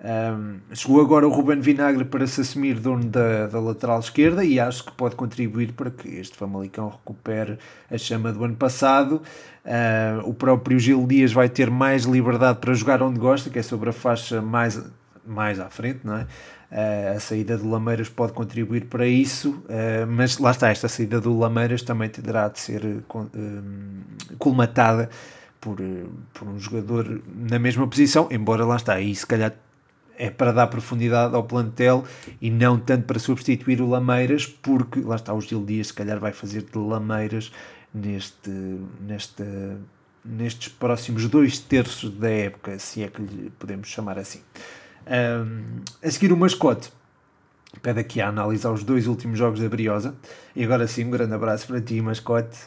Um, 0.00 0.60
chegou 0.72 1.00
agora 1.00 1.26
o 1.26 1.30
Ruben 1.30 1.60
Vinagre 1.60 2.04
para 2.04 2.24
se 2.24 2.40
assumir 2.40 2.74
dono 2.74 3.04
da, 3.04 3.48
da 3.48 3.58
lateral 3.58 3.98
esquerda 3.98 4.44
e 4.44 4.60
acho 4.60 4.84
que 4.84 4.92
pode 4.92 5.16
contribuir 5.16 5.72
para 5.72 5.90
que 5.90 6.08
este 6.08 6.36
Famalicão 6.36 6.88
recupere 6.88 7.58
a 7.90 7.98
chama 7.98 8.32
do 8.32 8.44
ano 8.44 8.54
passado. 8.54 9.20
Uh, 9.64 10.28
o 10.28 10.32
próprio 10.32 10.78
Gil 10.78 11.04
Dias 11.06 11.32
vai 11.32 11.48
ter 11.48 11.68
mais 11.68 12.04
liberdade 12.04 12.60
para 12.60 12.72
jogar 12.74 13.02
onde 13.02 13.18
gosta, 13.18 13.50
que 13.50 13.58
é 13.58 13.62
sobre 13.62 13.90
a 13.90 13.92
faixa 13.92 14.40
mais, 14.40 14.80
mais 15.26 15.58
à 15.58 15.68
frente, 15.68 16.00
não 16.04 16.16
é? 16.16 16.26
Uh, 16.70 17.16
a 17.16 17.20
saída 17.20 17.58
do 17.58 17.68
Lameiras 17.68 18.08
pode 18.08 18.34
contribuir 18.34 18.84
para 18.84 19.06
isso, 19.06 19.64
uh, 19.64 20.06
mas 20.06 20.38
lá 20.38 20.52
está, 20.52 20.68
esta 20.68 20.86
saída 20.86 21.20
do 21.20 21.36
Lameiras 21.36 21.82
também 21.82 22.08
terá 22.08 22.46
de 22.48 22.60
ser 22.60 22.82
colmatada 24.38 25.08
por, 25.60 25.78
por 26.34 26.46
um 26.46 26.58
jogador 26.58 27.20
na 27.34 27.58
mesma 27.58 27.86
posição, 27.88 28.28
embora 28.30 28.64
lá 28.64 28.76
está, 28.76 28.94
aí 28.94 29.14
se 29.14 29.26
calhar 29.26 29.52
é 30.18 30.28
para 30.28 30.52
dar 30.52 30.66
profundidade 30.66 31.34
ao 31.34 31.44
plantel 31.44 32.04
e 32.40 32.50
não 32.50 32.78
tanto 32.78 33.04
para 33.04 33.18
substituir 33.18 33.80
o 33.80 33.88
Lameiras, 33.88 34.46
porque 34.46 35.00
lá 35.00 35.16
está, 35.16 35.32
o 35.32 35.40
Gil 35.40 35.64
Dias 35.64 35.86
se 35.86 35.94
calhar 35.94 36.18
vai 36.18 36.32
fazer 36.32 36.62
de 36.62 36.76
Lameiras 36.76 37.52
neste, 37.94 38.50
neste, 39.00 39.44
nestes 40.24 40.68
próximos 40.68 41.26
dois 41.28 41.58
terços 41.58 42.10
da 42.10 42.28
época, 42.28 42.78
se 42.78 43.02
é 43.02 43.08
que 43.08 43.22
lhe 43.22 43.50
podemos 43.58 43.88
chamar 43.88 44.18
assim. 44.18 44.40
Um, 45.06 45.80
a 46.02 46.10
seguir 46.10 46.32
o 46.32 46.36
mascote. 46.36 46.92
Pede 47.80 48.00
aqui 48.00 48.20
a 48.20 48.28
analisar 48.28 48.72
os 48.72 48.82
dois 48.82 49.06
últimos 49.06 49.38
jogos 49.38 49.60
da 49.60 49.68
Briosa. 49.68 50.14
E 50.56 50.64
agora 50.64 50.86
sim 50.86 51.04
um 51.04 51.10
grande 51.10 51.34
abraço 51.34 51.66
para 51.66 51.80
ti 51.80 52.00
mascote 52.00 52.58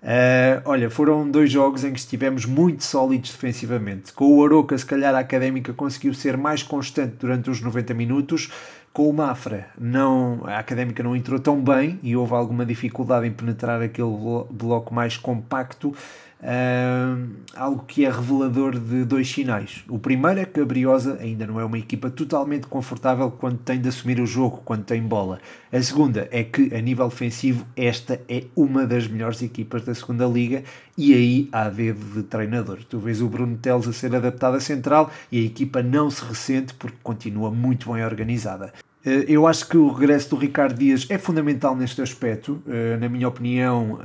Uh, 0.00 0.62
olha, 0.64 0.88
foram 0.88 1.28
dois 1.28 1.50
jogos 1.50 1.82
em 1.82 1.92
que 1.92 1.98
estivemos 1.98 2.44
muito 2.44 2.84
sólidos 2.84 3.32
defensivamente. 3.32 4.12
Com 4.12 4.36
o 4.36 4.44
Aroca, 4.44 4.78
se 4.78 4.86
calhar 4.86 5.14
a 5.14 5.18
Académica 5.18 5.72
conseguiu 5.72 6.14
ser 6.14 6.36
mais 6.36 6.62
constante 6.62 7.16
durante 7.18 7.50
os 7.50 7.60
90 7.60 7.94
minutos. 7.94 8.50
Com 8.92 9.08
o 9.08 9.12
Mafra, 9.12 9.68
não, 9.78 10.40
a 10.44 10.58
Académica 10.58 11.02
não 11.02 11.14
entrou 11.14 11.38
tão 11.38 11.60
bem 11.62 12.00
e 12.02 12.16
houve 12.16 12.34
alguma 12.34 12.64
dificuldade 12.64 13.26
em 13.26 13.32
penetrar 13.32 13.80
aquele 13.80 14.08
bloco 14.50 14.94
mais 14.94 15.16
compacto 15.16 15.94
Uh, 16.40 17.30
algo 17.56 17.84
que 17.84 18.04
é 18.04 18.10
revelador 18.10 18.78
de 18.78 19.04
dois 19.04 19.28
sinais. 19.28 19.82
O 19.88 19.98
primeiro 19.98 20.38
é 20.38 20.44
que 20.44 20.60
a 20.60 20.64
Briosa 20.64 21.18
ainda 21.20 21.44
não 21.44 21.58
é 21.58 21.64
uma 21.64 21.78
equipa 21.78 22.08
totalmente 22.10 22.68
confortável 22.68 23.28
quando 23.30 23.58
tem 23.58 23.80
de 23.80 23.88
assumir 23.88 24.20
o 24.20 24.26
jogo, 24.26 24.62
quando 24.64 24.84
tem 24.84 25.02
bola. 25.02 25.40
A 25.72 25.82
segunda 25.82 26.28
é 26.30 26.44
que, 26.44 26.72
a 26.72 26.80
nível 26.80 27.06
ofensivo, 27.06 27.66
esta 27.76 28.20
é 28.28 28.44
uma 28.54 28.86
das 28.86 29.08
melhores 29.08 29.42
equipas 29.42 29.84
da 29.84 29.92
segunda 29.92 30.26
Liga 30.26 30.62
e 30.96 31.12
aí 31.12 31.48
há 31.50 31.68
dedo 31.68 32.04
de 32.14 32.22
treinador. 32.22 32.84
Tu 32.88 33.00
vês 33.00 33.20
o 33.20 33.28
Bruno 33.28 33.56
Teles 33.56 33.88
a 33.88 33.92
ser 33.92 34.14
adaptado 34.14 34.56
a 34.56 34.60
central 34.60 35.10
e 35.32 35.40
a 35.40 35.44
equipa 35.44 35.82
não 35.82 36.08
se 36.08 36.24
ressente 36.24 36.72
porque 36.74 36.98
continua 37.02 37.50
muito 37.50 37.92
bem 37.92 38.04
organizada. 38.04 38.72
Ah, 39.04 39.10
eu 39.26 39.44
acho 39.44 39.68
que 39.68 39.76
o 39.76 39.88
regresso 39.88 40.30
do 40.30 40.36
Ricardo 40.36 40.78
Dias 40.78 41.04
é 41.08 41.18
fundamental 41.18 41.74
neste 41.74 42.00
aspecto. 42.00 42.62
Ah, 42.68 42.96
na 42.96 43.08
minha 43.08 43.26
opinião, 43.26 43.98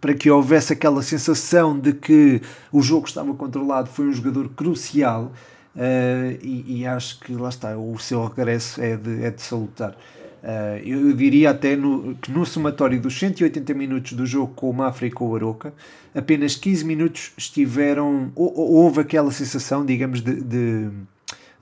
para 0.00 0.14
que 0.14 0.30
houvesse 0.30 0.72
aquela 0.72 1.02
sensação 1.02 1.78
de 1.78 1.92
que 1.92 2.40
o 2.72 2.82
jogo 2.82 3.06
estava 3.06 3.32
controlado, 3.34 3.88
foi 3.88 4.06
um 4.06 4.12
jogador 4.12 4.48
crucial 4.50 5.32
uh, 5.74 6.38
e, 6.42 6.80
e, 6.80 6.86
acho 6.86 7.20
que 7.20 7.32
lá 7.32 7.48
está, 7.48 7.76
o 7.76 7.98
seu 7.98 8.24
regresso 8.26 8.80
é 8.80 8.96
de, 8.96 9.24
é 9.24 9.30
de 9.30 9.42
salutar. 9.42 9.96
Uh, 10.42 10.78
eu 10.84 11.12
diria 11.12 11.50
até 11.50 11.74
no, 11.74 12.14
que 12.14 12.30
no 12.30 12.46
somatório 12.46 13.00
dos 13.00 13.18
180 13.18 13.74
minutos 13.74 14.12
do 14.12 14.24
jogo 14.24 14.52
com 14.54 14.70
o 14.70 14.72
Mafra 14.72 15.06
e 15.06 15.10
com 15.10 15.28
o 15.28 15.34
Aroca, 15.34 15.72
apenas 16.14 16.54
15 16.54 16.84
minutos 16.84 17.32
estiveram. 17.36 18.30
Houve 18.36 19.00
aquela 19.00 19.32
sensação, 19.32 19.84
digamos, 19.84 20.20
de, 20.20 20.40
de 20.40 20.90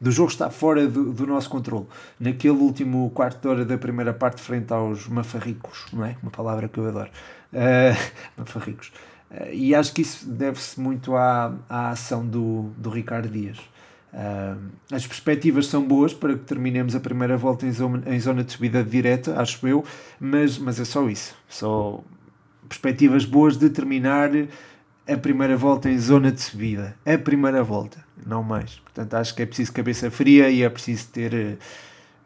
do 0.01 0.11
jogo 0.11 0.29
estar 0.29 0.51
fora 0.51 0.87
do, 0.87 1.13
do, 1.13 1.27
nosso 1.27 1.49
controle. 1.49 1.87
Naquele 2.21 2.59
último 2.59 3.11
quarto 3.11 3.41
de 3.41 3.49
hora 3.49 3.65
da 3.65 3.79
primeira 3.79 4.13
parte, 4.13 4.41
frente 4.41 4.71
aos 4.71 5.09
mafarricos, 5.09 5.87
não 5.93 6.05
é? 6.05 6.17
Uma 6.23 6.31
palavra 6.31 6.69
que 6.69 6.77
eu 6.77 6.87
adoro 6.87 7.11
uh, 7.57 8.13
mafarricos. 8.37 8.93
Uh, 9.31 9.53
e 9.53 9.75
acho 9.75 9.93
que 9.93 10.03
isso 10.03 10.29
deve-se 10.29 10.79
muito 10.81 11.15
à, 11.17 11.55
à 11.69 11.91
ação 11.91 12.27
do, 12.27 12.73
do 12.77 12.91
Ricardo 12.91 13.29
Dias. 13.29 13.59
Uh, 14.13 14.71
as 14.93 15.07
perspectivas 15.07 15.67
são 15.67 15.83
boas 15.83 16.13
para 16.13 16.35
que 16.35 16.45
terminemos 16.45 16.95
a 16.95 17.01
primeira 17.01 17.37
volta 17.37 17.67
em 17.67 17.73
zona, 17.73 18.03
em 18.07 18.21
zona 18.21 18.45
de 18.45 18.53
subida 18.53 18.85
direta, 18.85 19.41
acho 19.41 19.67
eu, 19.67 19.85
mas, 20.21 20.59
mas 20.59 20.79
é 20.79 20.85
só 20.85 21.09
isso. 21.09 21.35
Só 21.49 22.03
perspectivas 22.69 23.25
boas 23.25 23.57
de 23.57 23.69
terminar 23.71 24.31
a 25.07 25.17
primeira 25.17 25.57
volta 25.57 25.91
em 25.91 25.99
zona 25.99 26.31
de 26.31 26.41
subida. 26.41 26.97
A 27.05 27.19
primeira 27.19 27.63
volta, 27.63 27.99
não 28.25 28.43
mais. 28.43 28.77
Portanto, 28.77 29.15
acho 29.15 29.35
que 29.35 29.43
é 29.43 29.47
preciso 29.47 29.73
cabeça 29.73 30.11
fria 30.11 30.49
e 30.49 30.63
é 30.63 30.69
preciso 30.71 31.09
ter 31.09 31.59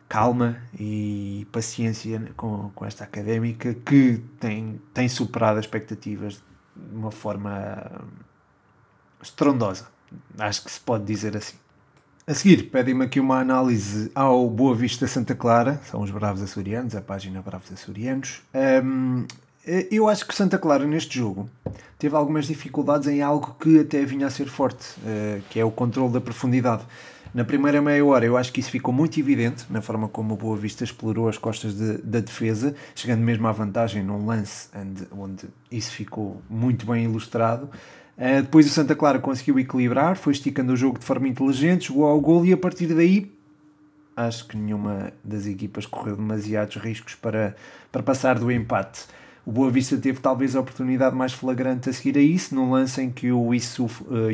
calma 0.08 0.56
e 0.78 1.46
paciência 1.52 2.32
com, 2.36 2.70
com 2.74 2.84
esta 2.84 3.04
académica 3.04 3.74
que 3.74 4.22
tem, 4.40 4.80
tem 4.94 5.08
superado 5.08 5.58
as 5.58 5.66
expectativas 5.66 6.42
de 6.74 6.96
uma 6.96 7.10
forma 7.10 8.00
estrondosa. 9.22 9.88
Acho 10.38 10.64
que 10.64 10.70
se 10.70 10.80
pode 10.80 11.04
dizer 11.04 11.36
assim. 11.36 11.56
A 12.26 12.34
seguir, 12.34 12.64
pedem-me 12.64 13.04
aqui 13.04 13.20
uma 13.20 13.40
análise 13.40 14.10
ao 14.14 14.48
Boa 14.50 14.74
Vista 14.74 15.06
Santa 15.06 15.34
Clara, 15.34 15.80
são 15.84 16.02
os 16.02 16.10
Bravos 16.10 16.42
Açorianos, 16.42 16.94
a 16.94 17.00
página 17.00 17.40
Bravos 17.40 17.72
Açorianos. 17.72 18.42
Um, 18.54 19.26
eu 19.90 20.08
acho 20.08 20.26
que 20.26 20.34
Santa 20.34 20.58
Clara 20.58 20.86
neste 20.86 21.18
jogo 21.18 21.48
teve 21.98 22.14
algumas 22.14 22.46
dificuldades 22.46 23.08
em 23.08 23.22
algo 23.22 23.56
que 23.60 23.80
até 23.80 24.04
vinha 24.04 24.26
a 24.26 24.30
ser 24.30 24.46
forte, 24.46 24.86
uh, 25.00 25.42
que 25.50 25.58
é 25.58 25.64
o 25.64 25.70
controle 25.70 26.12
da 26.12 26.20
profundidade. 26.20 26.82
Na 27.34 27.44
primeira 27.44 27.82
meia 27.82 28.04
hora, 28.04 28.24
eu 28.24 28.36
acho 28.36 28.52
que 28.52 28.60
isso 28.60 28.70
ficou 28.70 28.92
muito 28.92 29.20
evidente 29.20 29.66
na 29.70 29.82
forma 29.82 30.08
como 30.08 30.34
o 30.34 30.36
Boa 30.36 30.56
Vista 30.56 30.82
explorou 30.82 31.28
as 31.28 31.36
costas 31.36 31.76
de, 31.76 31.98
da 31.98 32.20
defesa, 32.20 32.74
chegando 32.94 33.20
mesmo 33.20 33.46
à 33.46 33.52
vantagem 33.52 34.02
num 34.02 34.24
lance 34.24 34.68
onde, 34.74 35.06
onde 35.12 35.48
isso 35.70 35.92
ficou 35.92 36.42
muito 36.48 36.86
bem 36.86 37.04
ilustrado. 37.04 37.68
Uh, 38.16 38.42
depois 38.42 38.66
o 38.66 38.70
Santa 38.70 38.96
Clara 38.96 39.18
conseguiu 39.18 39.58
equilibrar, 39.58 40.16
foi 40.16 40.32
esticando 40.32 40.72
o 40.72 40.76
jogo 40.76 40.98
de 40.98 41.04
forma 41.04 41.28
inteligente, 41.28 41.86
chegou 41.86 42.06
ao 42.06 42.20
gol 42.20 42.44
e 42.44 42.52
a 42.52 42.56
partir 42.56 42.86
daí 42.86 43.30
acho 44.16 44.48
que 44.48 44.56
nenhuma 44.56 45.12
das 45.22 45.46
equipas 45.46 45.86
correu 45.86 46.16
demasiados 46.16 46.76
riscos 46.76 47.14
para, 47.14 47.54
para 47.92 48.02
passar 48.02 48.38
do 48.38 48.50
empate. 48.50 49.04
O 49.46 49.52
Boa 49.52 49.70
Vista 49.70 49.96
teve 49.96 50.20
talvez 50.20 50.56
a 50.56 50.60
oportunidade 50.60 51.14
mais 51.14 51.32
flagrante 51.32 51.88
a 51.88 51.92
seguir 51.92 52.18
a 52.18 52.20
isso, 52.20 52.54
num 52.54 52.70
lance 52.70 53.00
em 53.00 53.10
que 53.10 53.30
o 53.30 53.54
Yusuf, 53.54 54.02
uh, 54.04 54.30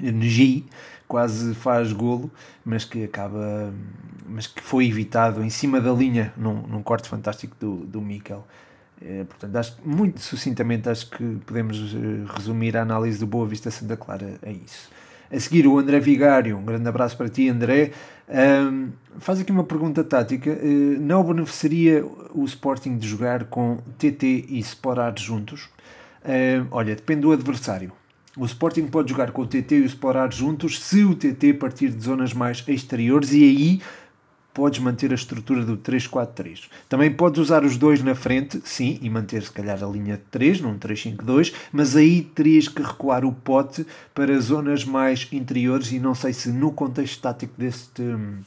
Ngi 0.00 0.66
quase 1.12 1.54
faz 1.54 1.92
golo, 1.92 2.30
mas 2.64 2.86
que 2.86 3.04
acaba, 3.04 3.70
mas 4.26 4.46
que 4.46 4.62
foi 4.62 4.86
evitado 4.86 5.44
em 5.44 5.50
cima 5.50 5.78
da 5.78 5.92
linha 5.92 6.32
num, 6.38 6.62
num 6.62 6.82
corte 6.82 7.06
fantástico 7.06 7.54
do, 7.60 7.84
do 7.84 8.00
Mikel. 8.00 8.46
É, 9.04 9.24
portanto, 9.24 9.56
acho, 9.56 9.76
muito 9.84 10.20
sucintamente 10.20 10.88
acho 10.88 11.10
que 11.10 11.36
podemos 11.44 11.94
eh, 11.94 12.32
resumir 12.34 12.76
a 12.78 12.82
análise 12.82 13.18
do 13.18 13.26
Boa 13.26 13.46
Vista 13.46 13.70
Santa 13.70 13.94
Clara 13.94 14.38
a 14.42 14.50
isso. 14.50 14.88
A 15.30 15.38
seguir, 15.38 15.66
o 15.66 15.78
André 15.78 16.00
Vigário, 16.00 16.56
um 16.56 16.64
grande 16.64 16.88
abraço 16.88 17.14
para 17.16 17.28
ti, 17.28 17.48
André. 17.48 17.90
Um, 18.28 18.90
faz 19.18 19.40
aqui 19.40 19.52
uma 19.52 19.64
pergunta 19.64 20.02
tática: 20.02 20.50
uh, 20.50 21.00
não 21.00 21.22
beneficiaria 21.24 22.02
o 22.32 22.44
Sporting 22.44 22.96
de 22.96 23.06
jogar 23.06 23.44
com 23.44 23.78
TT 23.98 24.46
e 24.48 24.58
Sporad 24.60 25.20
juntos? 25.20 25.68
Olha, 26.70 26.94
depende 26.94 27.22
do 27.22 27.32
adversário. 27.32 27.92
O 28.36 28.46
Sporting 28.46 28.86
pode 28.86 29.10
jogar 29.10 29.30
com 29.30 29.42
o 29.42 29.46
TT 29.46 29.76
e 29.76 29.80
o 29.82 29.86
Sporar 29.86 30.32
juntos 30.32 30.80
se 30.80 31.04
o 31.04 31.14
TT 31.14 31.52
partir 31.54 31.90
de 31.90 32.02
zonas 32.02 32.32
mais 32.32 32.64
exteriores 32.66 33.32
e 33.32 33.44
aí 33.44 33.82
podes 34.54 34.80
manter 34.80 35.10
a 35.12 35.14
estrutura 35.14 35.64
do 35.64 35.76
3-4-3. 35.76 36.64
Também 36.88 37.12
podes 37.12 37.40
usar 37.40 37.64
os 37.64 37.76
dois 37.76 38.02
na 38.02 38.14
frente, 38.14 38.60
sim, 38.64 38.98
e 39.02 39.10
manter 39.10 39.42
se 39.42 39.50
calhar 39.50 39.82
a 39.82 39.86
linha 39.86 40.16
de 40.16 40.22
3, 40.30 40.60
num 40.60 40.78
3-5-2, 40.78 41.52
mas 41.72 41.96
aí 41.96 42.22
terias 42.22 42.68
que 42.68 42.82
recuar 42.82 43.24
o 43.24 43.32
pote 43.32 43.86
para 44.14 44.38
zonas 44.40 44.84
mais 44.84 45.28
interiores 45.32 45.92
e 45.92 45.98
não 45.98 46.14
sei 46.14 46.32
se 46.32 46.50
no 46.50 46.72
contexto 46.72 47.20
tático 47.20 47.54
deste 47.58 48.02
hum, 48.02 48.38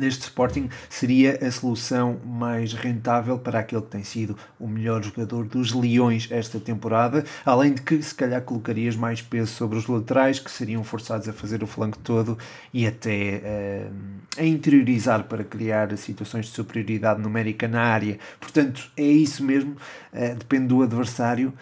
neste 0.00 0.22
Sporting 0.22 0.68
seria 0.88 1.38
a 1.46 1.50
solução 1.50 2.18
mais 2.24 2.72
rentável 2.72 3.38
para 3.38 3.60
aquele 3.60 3.82
que 3.82 3.88
tem 3.88 4.04
sido 4.04 4.36
o 4.58 4.66
melhor 4.66 5.02
jogador 5.02 5.46
dos 5.46 5.72
Leões 5.72 6.28
esta 6.30 6.58
temporada, 6.58 7.24
além 7.44 7.74
de 7.74 7.82
que 7.82 8.02
se 8.02 8.14
calhar 8.14 8.42
colocarias 8.42 8.96
mais 8.96 9.22
peso 9.22 9.52
sobre 9.52 9.78
os 9.78 9.86
laterais 9.86 10.38
que 10.38 10.50
seriam 10.50 10.82
forçados 10.84 11.28
a 11.28 11.32
fazer 11.32 11.62
o 11.62 11.66
flanco 11.66 11.98
todo 11.98 12.38
e 12.72 12.86
até 12.86 13.42
uh, 13.44 14.40
a 14.40 14.44
interiorizar 14.44 15.24
para 15.24 15.44
criar 15.44 15.96
situações 15.96 16.46
de 16.46 16.52
superioridade 16.52 17.20
numérica 17.20 17.68
na 17.68 17.82
área. 17.82 18.18
Portanto, 18.40 18.90
é 18.96 19.02
isso 19.02 19.44
mesmo, 19.44 19.72
uh, 20.12 20.34
depende 20.36 20.66
do 20.68 20.82
adversário 20.82 21.52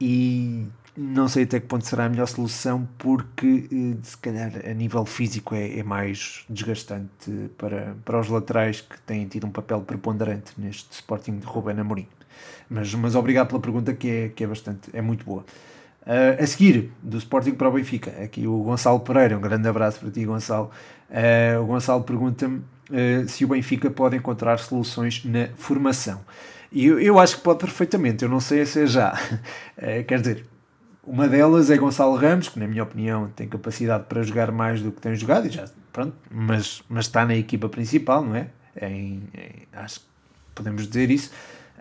e 0.00 0.66
não 0.96 1.26
sei 1.26 1.44
até 1.44 1.58
que 1.58 1.66
ponto 1.66 1.86
será 1.86 2.04
a 2.04 2.08
melhor 2.08 2.26
solução, 2.26 2.86
porque 2.98 3.66
eh, 3.72 3.96
se 4.02 4.16
calhar 4.18 4.52
a 4.68 4.74
nível 4.74 5.06
físico 5.06 5.54
é, 5.54 5.78
é, 5.78 5.82
mais 5.82 6.44
desgastante 6.50 7.50
para, 7.56 7.96
para 8.04 8.20
os 8.20 8.28
laterais 8.28 8.82
que 8.82 9.00
têm 9.02 9.26
tido 9.26 9.46
um 9.46 9.50
papel 9.50 9.80
preponderante 9.80 10.52
neste 10.58 10.92
Sporting 10.92 11.38
de 11.38 11.46
Ruben 11.46 11.80
Amorim. 11.80 12.06
Mas, 12.68 12.92
mas 12.94 13.14
obrigado 13.14 13.48
pela 13.48 13.60
pergunta, 13.60 13.94
que 13.94 14.08
é, 14.08 14.28
que 14.28 14.44
é 14.44 14.46
bastante, 14.46 14.90
é 14.92 15.00
muito 15.00 15.24
boa. 15.24 15.44
Uh, 16.02 16.42
a 16.42 16.46
seguir, 16.46 16.90
do 17.02 17.16
Sporting 17.16 17.52
para 17.52 17.68
o 17.68 17.72
Benfica, 17.72 18.10
aqui 18.22 18.46
o 18.46 18.58
Gonçalo 18.62 19.00
Pereira, 19.00 19.38
um 19.38 19.40
grande 19.40 19.68
abraço 19.68 20.00
para 20.00 20.10
ti, 20.10 20.24
Gonçalo. 20.24 20.70
Uh, 21.08 21.62
o 21.62 21.66
Gonçalo 21.66 22.02
pergunta-me 22.02 22.58
uh, 22.58 23.28
se 23.28 23.44
o 23.44 23.48
Benfica 23.48 23.90
pode 23.90 24.16
encontrar 24.16 24.58
soluções 24.58 25.24
na 25.24 25.48
formação. 25.56 26.20
E 26.72 26.86
eu, 26.86 26.98
eu 27.00 27.18
acho 27.18 27.36
que 27.36 27.42
pode 27.42 27.60
perfeitamente, 27.60 28.24
eu 28.24 28.28
não 28.28 28.40
sei 28.40 28.66
se 28.66 28.82
é 28.82 28.86
já. 28.86 29.16
quer 30.08 30.20
dizer, 30.20 30.46
uma 31.04 31.28
delas 31.28 31.70
é 31.70 31.76
Gonçalo 31.76 32.16
Ramos, 32.16 32.48
que 32.48 32.58
na 32.58 32.66
minha 32.66 32.82
opinião 32.82 33.28
tem 33.34 33.48
capacidade 33.48 34.04
para 34.08 34.22
jogar 34.22 34.52
mais 34.52 34.80
do 34.80 34.92
que 34.92 35.00
tem 35.00 35.14
jogado, 35.14 35.46
e 35.46 35.50
já, 35.50 35.64
pronto, 35.92 36.14
mas, 36.30 36.82
mas 36.88 37.06
está 37.06 37.24
na 37.24 37.34
equipa 37.34 37.68
principal, 37.68 38.24
não 38.24 38.36
é? 38.36 38.48
Em, 38.80 39.22
em, 39.34 39.66
acho 39.72 40.00
que 40.00 40.06
podemos 40.54 40.86
dizer 40.86 41.10
isso. 41.10 41.30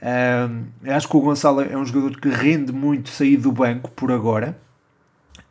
Um, 0.01 0.91
acho 0.91 1.07
que 1.07 1.15
o 1.15 1.21
Gonçalo 1.21 1.61
é 1.61 1.77
um 1.77 1.85
jogador 1.85 2.19
que 2.19 2.29
rende 2.29 2.71
muito 2.71 3.09
sair 3.09 3.37
do 3.37 3.51
banco 3.51 3.91
por 3.91 4.11
agora. 4.11 4.57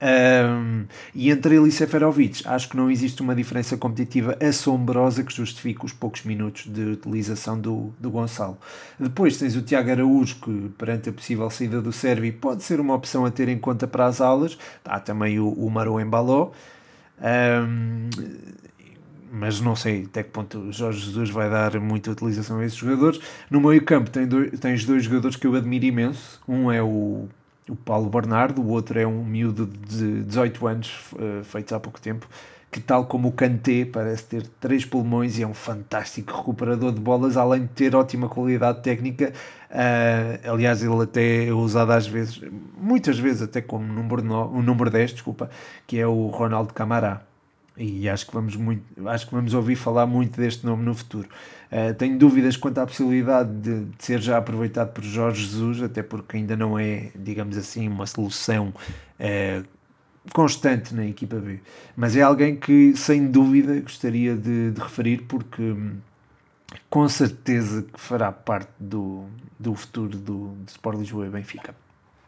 Um, 0.02 0.86
e 1.14 1.30
entre 1.30 1.56
ele 1.56 1.68
e 1.68 1.72
Seferovic, 1.72 2.42
acho 2.46 2.70
que 2.70 2.76
não 2.76 2.90
existe 2.90 3.20
uma 3.20 3.34
diferença 3.34 3.76
competitiva 3.76 4.36
assombrosa 4.40 5.22
que 5.22 5.34
justifique 5.34 5.84
os 5.84 5.92
poucos 5.92 6.24
minutos 6.24 6.66
de 6.66 6.80
utilização 6.80 7.60
do, 7.60 7.92
do 8.00 8.10
Gonçalo. 8.10 8.56
Depois 8.98 9.36
tens 9.36 9.54
o 9.56 9.62
Tiago 9.62 9.90
Araújo, 9.90 10.36
que 10.36 10.70
perante 10.78 11.10
a 11.10 11.12
possível 11.12 11.50
saída 11.50 11.82
do 11.82 11.92
Sérvio 11.92 12.32
pode 12.32 12.62
ser 12.62 12.80
uma 12.80 12.94
opção 12.94 13.26
a 13.26 13.30
ter 13.30 13.48
em 13.48 13.58
conta 13.58 13.86
para 13.86 14.06
as 14.06 14.20
aulas. 14.20 14.56
Há 14.84 14.98
também 14.98 15.38
o, 15.38 15.48
o 15.48 15.70
Maro 15.70 16.00
Embaló. 16.00 16.50
Um, 17.20 18.08
mas 19.32 19.60
não 19.60 19.76
sei 19.76 20.04
até 20.06 20.22
que 20.24 20.30
ponto 20.30 20.58
o 20.58 20.72
Jorge 20.72 21.06
Jesus 21.06 21.30
vai 21.30 21.48
dar 21.48 21.78
muita 21.78 22.10
utilização 22.10 22.58
a 22.58 22.64
esses 22.64 22.76
jogadores. 22.76 23.20
No 23.50 23.60
meio 23.60 23.84
campo 23.84 24.10
tem 24.10 24.26
dois, 24.26 24.58
tens 24.58 24.84
dois 24.84 25.04
jogadores 25.04 25.36
que 25.36 25.46
eu 25.46 25.54
admiro 25.54 25.84
imenso. 25.84 26.40
Um 26.48 26.72
é 26.72 26.82
o, 26.82 27.28
o 27.70 27.76
Paulo 27.76 28.10
Bernardo, 28.10 28.60
o 28.60 28.68
outro 28.68 28.98
é 28.98 29.06
um 29.06 29.24
miúdo 29.24 29.66
de 29.66 30.22
18 30.24 30.66
anos, 30.66 31.12
uh, 31.12 31.44
feito 31.44 31.74
há 31.74 31.80
pouco 31.80 32.00
tempo, 32.00 32.28
que 32.70 32.80
tal 32.80 33.06
como 33.06 33.28
o 33.28 33.32
Kanté 33.32 33.84
parece 33.84 34.24
ter 34.24 34.46
três 34.60 34.84
pulmões 34.84 35.38
e 35.38 35.42
é 35.42 35.46
um 35.46 35.54
fantástico 35.54 36.36
recuperador 36.36 36.92
de 36.92 37.00
bolas, 37.00 37.36
além 37.36 37.62
de 37.62 37.68
ter 37.68 37.96
ótima 37.96 38.28
qualidade 38.28 38.82
técnica. 38.82 39.32
Uh, 39.70 40.52
aliás, 40.52 40.82
ele 40.82 41.02
até 41.02 41.46
é 41.46 41.52
usado 41.52 41.92
às 41.92 42.06
vezes, 42.06 42.40
muitas 42.76 43.18
vezes 43.18 43.42
até 43.42 43.60
como 43.60 43.84
número, 43.84 44.22
no, 44.22 44.46
o 44.48 44.62
número 44.62 44.90
10, 44.90 45.12
desculpa, 45.12 45.50
que 45.86 45.98
é 45.98 46.06
o 46.06 46.26
Ronaldo 46.26 46.74
Camará 46.74 47.22
e 47.76 48.08
acho 48.08 48.26
que 48.26 48.34
vamos 48.34 48.56
muito 48.56 49.08
acho 49.08 49.26
que 49.26 49.34
vamos 49.34 49.54
ouvir 49.54 49.76
falar 49.76 50.06
muito 50.06 50.40
deste 50.40 50.64
nome 50.66 50.84
no 50.84 50.94
futuro. 50.94 51.28
Uh, 51.70 51.94
tenho 51.94 52.18
dúvidas 52.18 52.56
quanto 52.56 52.78
à 52.78 52.86
possibilidade 52.86 53.50
de, 53.52 53.84
de, 53.84 54.04
ser 54.04 54.20
já 54.20 54.36
aproveitado 54.38 54.92
por 54.92 55.04
Jorge 55.04 55.44
Jesus 55.44 55.82
até 55.82 56.02
porque 56.02 56.36
ainda 56.36 56.56
não 56.56 56.78
é 56.78 57.10
digamos 57.14 57.56
assim 57.56 57.88
uma 57.88 58.06
solução 58.06 58.74
uh, 59.20 59.68
constante 60.32 60.94
na 60.94 61.06
equipa 61.06 61.36
B. 61.36 61.60
Mas 61.96 62.16
é 62.16 62.22
alguém 62.22 62.56
que 62.56 62.94
sem 62.96 63.30
dúvida 63.30 63.78
gostaria 63.80 64.36
de, 64.36 64.72
de 64.72 64.80
referir 64.80 65.22
porque 65.28 65.62
hum, 65.62 65.98
com 66.88 67.08
certeza 67.08 67.82
que 67.82 68.00
fará 68.00 68.32
parte 68.32 68.72
do, 68.78 69.24
do 69.58 69.74
futuro 69.74 70.18
do, 70.18 70.48
do 70.48 70.68
Sport 70.68 70.98
Lisboa 70.98 71.26
e 71.26 71.30
Benfica 71.30 71.74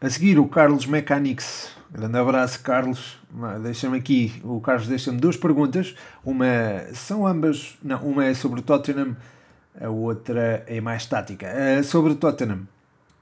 a 0.03 0.09
seguir, 0.09 0.37
o 0.37 0.49
Carlos 0.49 0.85
Mechanics. 0.85 1.71
Grande 1.89 2.17
abraço, 2.17 2.61
Carlos. 2.61 3.17
Deixa-me 3.61 3.97
aqui, 3.97 4.33
o 4.43 4.59
Carlos 4.59 4.85
deixa-me 4.85 5.17
duas 5.17 5.37
perguntas. 5.37 5.95
Uma 6.25 6.45
são 6.93 7.25
ambas, 7.25 7.77
não, 7.81 7.99
uma 8.03 8.25
é 8.25 8.33
sobre 8.33 8.59
o 8.59 8.63
Tottenham, 8.63 9.15
a 9.79 9.87
outra 9.87 10.65
é 10.67 10.81
mais 10.81 11.05
tática. 11.05 11.47
Uh, 11.47 11.81
sobre 11.85 12.11
o 12.11 12.15
Tottenham, 12.15 12.67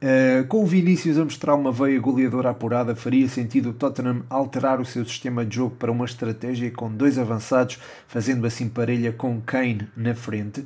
uh, 0.01 0.47
com 0.47 0.63
o 0.63 0.65
Vinícius 0.65 1.19
a 1.19 1.23
mostrar 1.23 1.53
uma 1.53 1.71
veia 1.71 1.99
goleadora 1.99 2.49
apurada, 2.49 2.95
faria 2.95 3.29
sentido 3.29 3.69
o 3.69 3.73
Tottenham 3.73 4.23
alterar 4.27 4.81
o 4.81 4.85
seu 4.85 5.05
sistema 5.05 5.45
de 5.45 5.57
jogo 5.57 5.75
para 5.75 5.91
uma 5.91 6.05
estratégia 6.05 6.71
com 6.71 6.91
dois 6.91 7.19
avançados, 7.19 7.77
fazendo 8.07 8.47
assim 8.47 8.67
parelha 8.67 9.11
com 9.11 9.39
Kane 9.39 9.87
na 9.95 10.15
frente. 10.15 10.65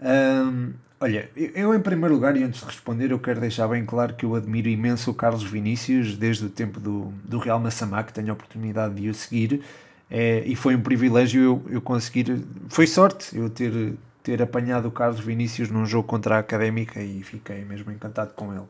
Uh, 0.00 0.72
Olha, 1.02 1.28
eu 1.34 1.74
em 1.74 1.80
primeiro 1.80 2.14
lugar, 2.14 2.36
e 2.36 2.44
antes 2.44 2.60
de 2.60 2.66
responder, 2.66 3.10
eu 3.10 3.18
quero 3.18 3.40
deixar 3.40 3.66
bem 3.66 3.84
claro 3.84 4.14
que 4.14 4.24
eu 4.24 4.36
admiro 4.36 4.68
imenso 4.68 5.10
o 5.10 5.14
Carlos 5.14 5.42
Vinícius 5.42 6.16
desde 6.16 6.46
o 6.46 6.48
tempo 6.48 6.78
do, 6.78 7.12
do 7.24 7.38
Real 7.38 7.58
Massamá, 7.58 8.04
que 8.04 8.12
tenho 8.12 8.30
a 8.30 8.32
oportunidade 8.34 8.94
de 8.94 9.08
o 9.08 9.12
seguir, 9.14 9.64
é, 10.08 10.44
e 10.46 10.54
foi 10.54 10.76
um 10.76 10.80
privilégio 10.80 11.42
eu, 11.42 11.62
eu 11.70 11.80
conseguir, 11.80 12.44
foi 12.68 12.86
sorte 12.86 13.36
eu 13.36 13.50
ter, 13.50 13.94
ter 14.22 14.40
apanhado 14.40 14.86
o 14.86 14.92
Carlos 14.92 15.18
Vinícius 15.18 15.70
num 15.70 15.84
jogo 15.84 16.06
contra 16.06 16.36
a 16.36 16.38
Académica 16.38 17.02
e 17.02 17.20
fiquei 17.24 17.64
mesmo 17.64 17.90
encantado 17.90 18.32
com 18.36 18.54
ele. 18.54 18.66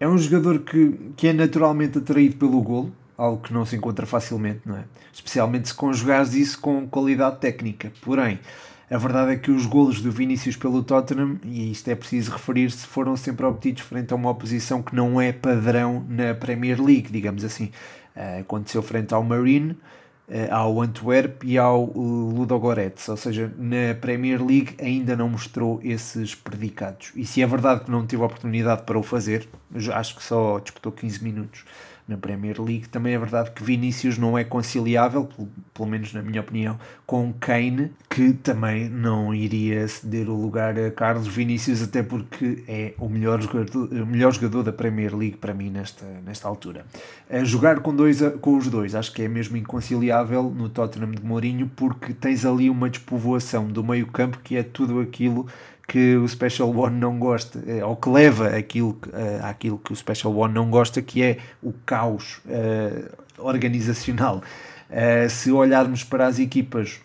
É 0.00 0.08
um 0.08 0.18
jogador 0.18 0.58
que, 0.58 1.12
que 1.16 1.28
é 1.28 1.32
naturalmente 1.32 1.98
atraído 1.98 2.38
pelo 2.38 2.60
golo, 2.60 2.92
algo 3.16 3.40
que 3.40 3.52
não 3.52 3.64
se 3.64 3.76
encontra 3.76 4.04
facilmente, 4.04 4.62
não 4.66 4.78
é? 4.78 4.84
Especialmente 5.12 5.68
se 5.68 5.74
conjugares 5.74 6.34
isso 6.34 6.60
com 6.60 6.88
qualidade 6.88 7.38
técnica. 7.38 7.92
Porém, 8.02 8.40
a 8.90 8.96
verdade 8.96 9.32
é 9.32 9.36
que 9.36 9.50
os 9.50 9.66
golos 9.66 10.00
do 10.00 10.10
Vinícius 10.10 10.56
pelo 10.56 10.82
Tottenham, 10.82 11.38
e 11.44 11.70
isto 11.70 11.88
é 11.88 11.94
preciso 11.94 12.32
referir-se, 12.32 12.86
foram 12.86 13.16
sempre 13.16 13.44
obtidos 13.44 13.82
frente 13.82 14.12
a 14.12 14.16
uma 14.16 14.30
oposição 14.30 14.82
que 14.82 14.94
não 14.94 15.20
é 15.20 15.30
padrão 15.30 16.04
na 16.08 16.34
Premier 16.34 16.82
League, 16.82 17.10
digamos 17.10 17.44
assim. 17.44 17.70
Uh, 18.16 18.40
aconteceu 18.40 18.82
frente 18.82 19.12
ao 19.12 19.22
Marine, 19.22 19.72
uh, 19.72 19.78
ao 20.50 20.80
Antwerp 20.80 21.44
e 21.44 21.58
ao 21.58 21.84
Ludogorets, 21.84 23.06
ou 23.10 23.16
seja, 23.18 23.52
na 23.58 23.94
Premier 24.00 24.42
League 24.42 24.74
ainda 24.80 25.14
não 25.14 25.28
mostrou 25.28 25.78
esses 25.84 26.34
predicados. 26.34 27.12
E 27.14 27.26
se 27.26 27.42
é 27.42 27.46
verdade 27.46 27.84
que 27.84 27.90
não 27.90 28.06
teve 28.06 28.22
oportunidade 28.22 28.84
para 28.84 28.98
o 28.98 29.02
fazer, 29.02 29.46
acho 29.92 30.16
que 30.16 30.22
só 30.22 30.58
disputou 30.60 30.92
15 30.92 31.22
minutos 31.22 31.64
na 32.08 32.16
Premier 32.16 32.60
League. 32.60 32.88
Também 32.88 33.14
é 33.14 33.18
verdade 33.18 33.50
que 33.50 33.62
Vinícius 33.62 34.16
não 34.16 34.36
é 34.36 34.42
conciliável, 34.42 35.28
pelo 35.74 35.88
menos 35.88 36.12
na 36.14 36.22
minha 36.22 36.40
opinião, 36.40 36.78
com 37.06 37.32
Kane, 37.34 37.92
que 38.08 38.32
também 38.32 38.88
não 38.88 39.34
iria 39.34 39.86
ceder 39.86 40.30
o 40.30 40.34
lugar 40.34 40.78
a 40.78 40.90
Carlos 40.90 41.28
Vinícius, 41.28 41.82
até 41.82 42.02
porque 42.02 42.64
é 42.66 42.94
o 42.98 43.08
melhor 43.08 43.40
jogador, 43.42 43.92
o 43.92 44.06
melhor 44.06 44.32
jogador 44.32 44.62
da 44.62 44.72
Premier 44.72 45.14
League 45.14 45.36
para 45.36 45.52
mim 45.52 45.68
nesta, 45.68 46.06
nesta 46.24 46.48
altura. 46.48 46.86
A 47.28 47.44
jogar 47.44 47.80
com, 47.80 47.94
dois, 47.94 48.20
com 48.40 48.56
os 48.56 48.68
dois 48.68 48.94
acho 48.94 49.12
que 49.12 49.22
é 49.22 49.28
mesmo 49.28 49.56
inconciliável 49.56 50.44
no 50.44 50.68
Tottenham 50.68 51.10
de 51.10 51.22
Mourinho, 51.22 51.70
porque 51.76 52.14
tens 52.14 52.46
ali 52.46 52.70
uma 52.70 52.88
despovoação 52.88 53.66
do 53.68 53.84
meio 53.84 54.06
campo 54.06 54.38
que 54.42 54.56
é 54.56 54.62
tudo 54.62 55.00
aquilo 55.00 55.46
que 55.88 56.16
o 56.16 56.28
Special 56.28 56.68
One 56.76 57.00
não 57.00 57.18
gosta, 57.18 57.64
eh, 57.66 57.82
ou 57.82 57.96
que 57.96 58.10
leva 58.10 58.48
aquilo, 58.48 58.90
uh, 59.06 59.46
àquilo 59.46 59.78
que 59.78 59.90
o 59.90 59.96
Special 59.96 60.36
One 60.36 60.52
não 60.52 60.68
gosta, 60.68 61.00
que 61.00 61.22
é 61.22 61.38
o 61.62 61.72
caos 61.86 62.42
uh, 62.44 63.10
organizacional. 63.38 64.42
Se 65.28 65.52
olharmos 65.52 66.02
para 66.02 66.26
as 66.26 66.38
equipas 66.38 66.98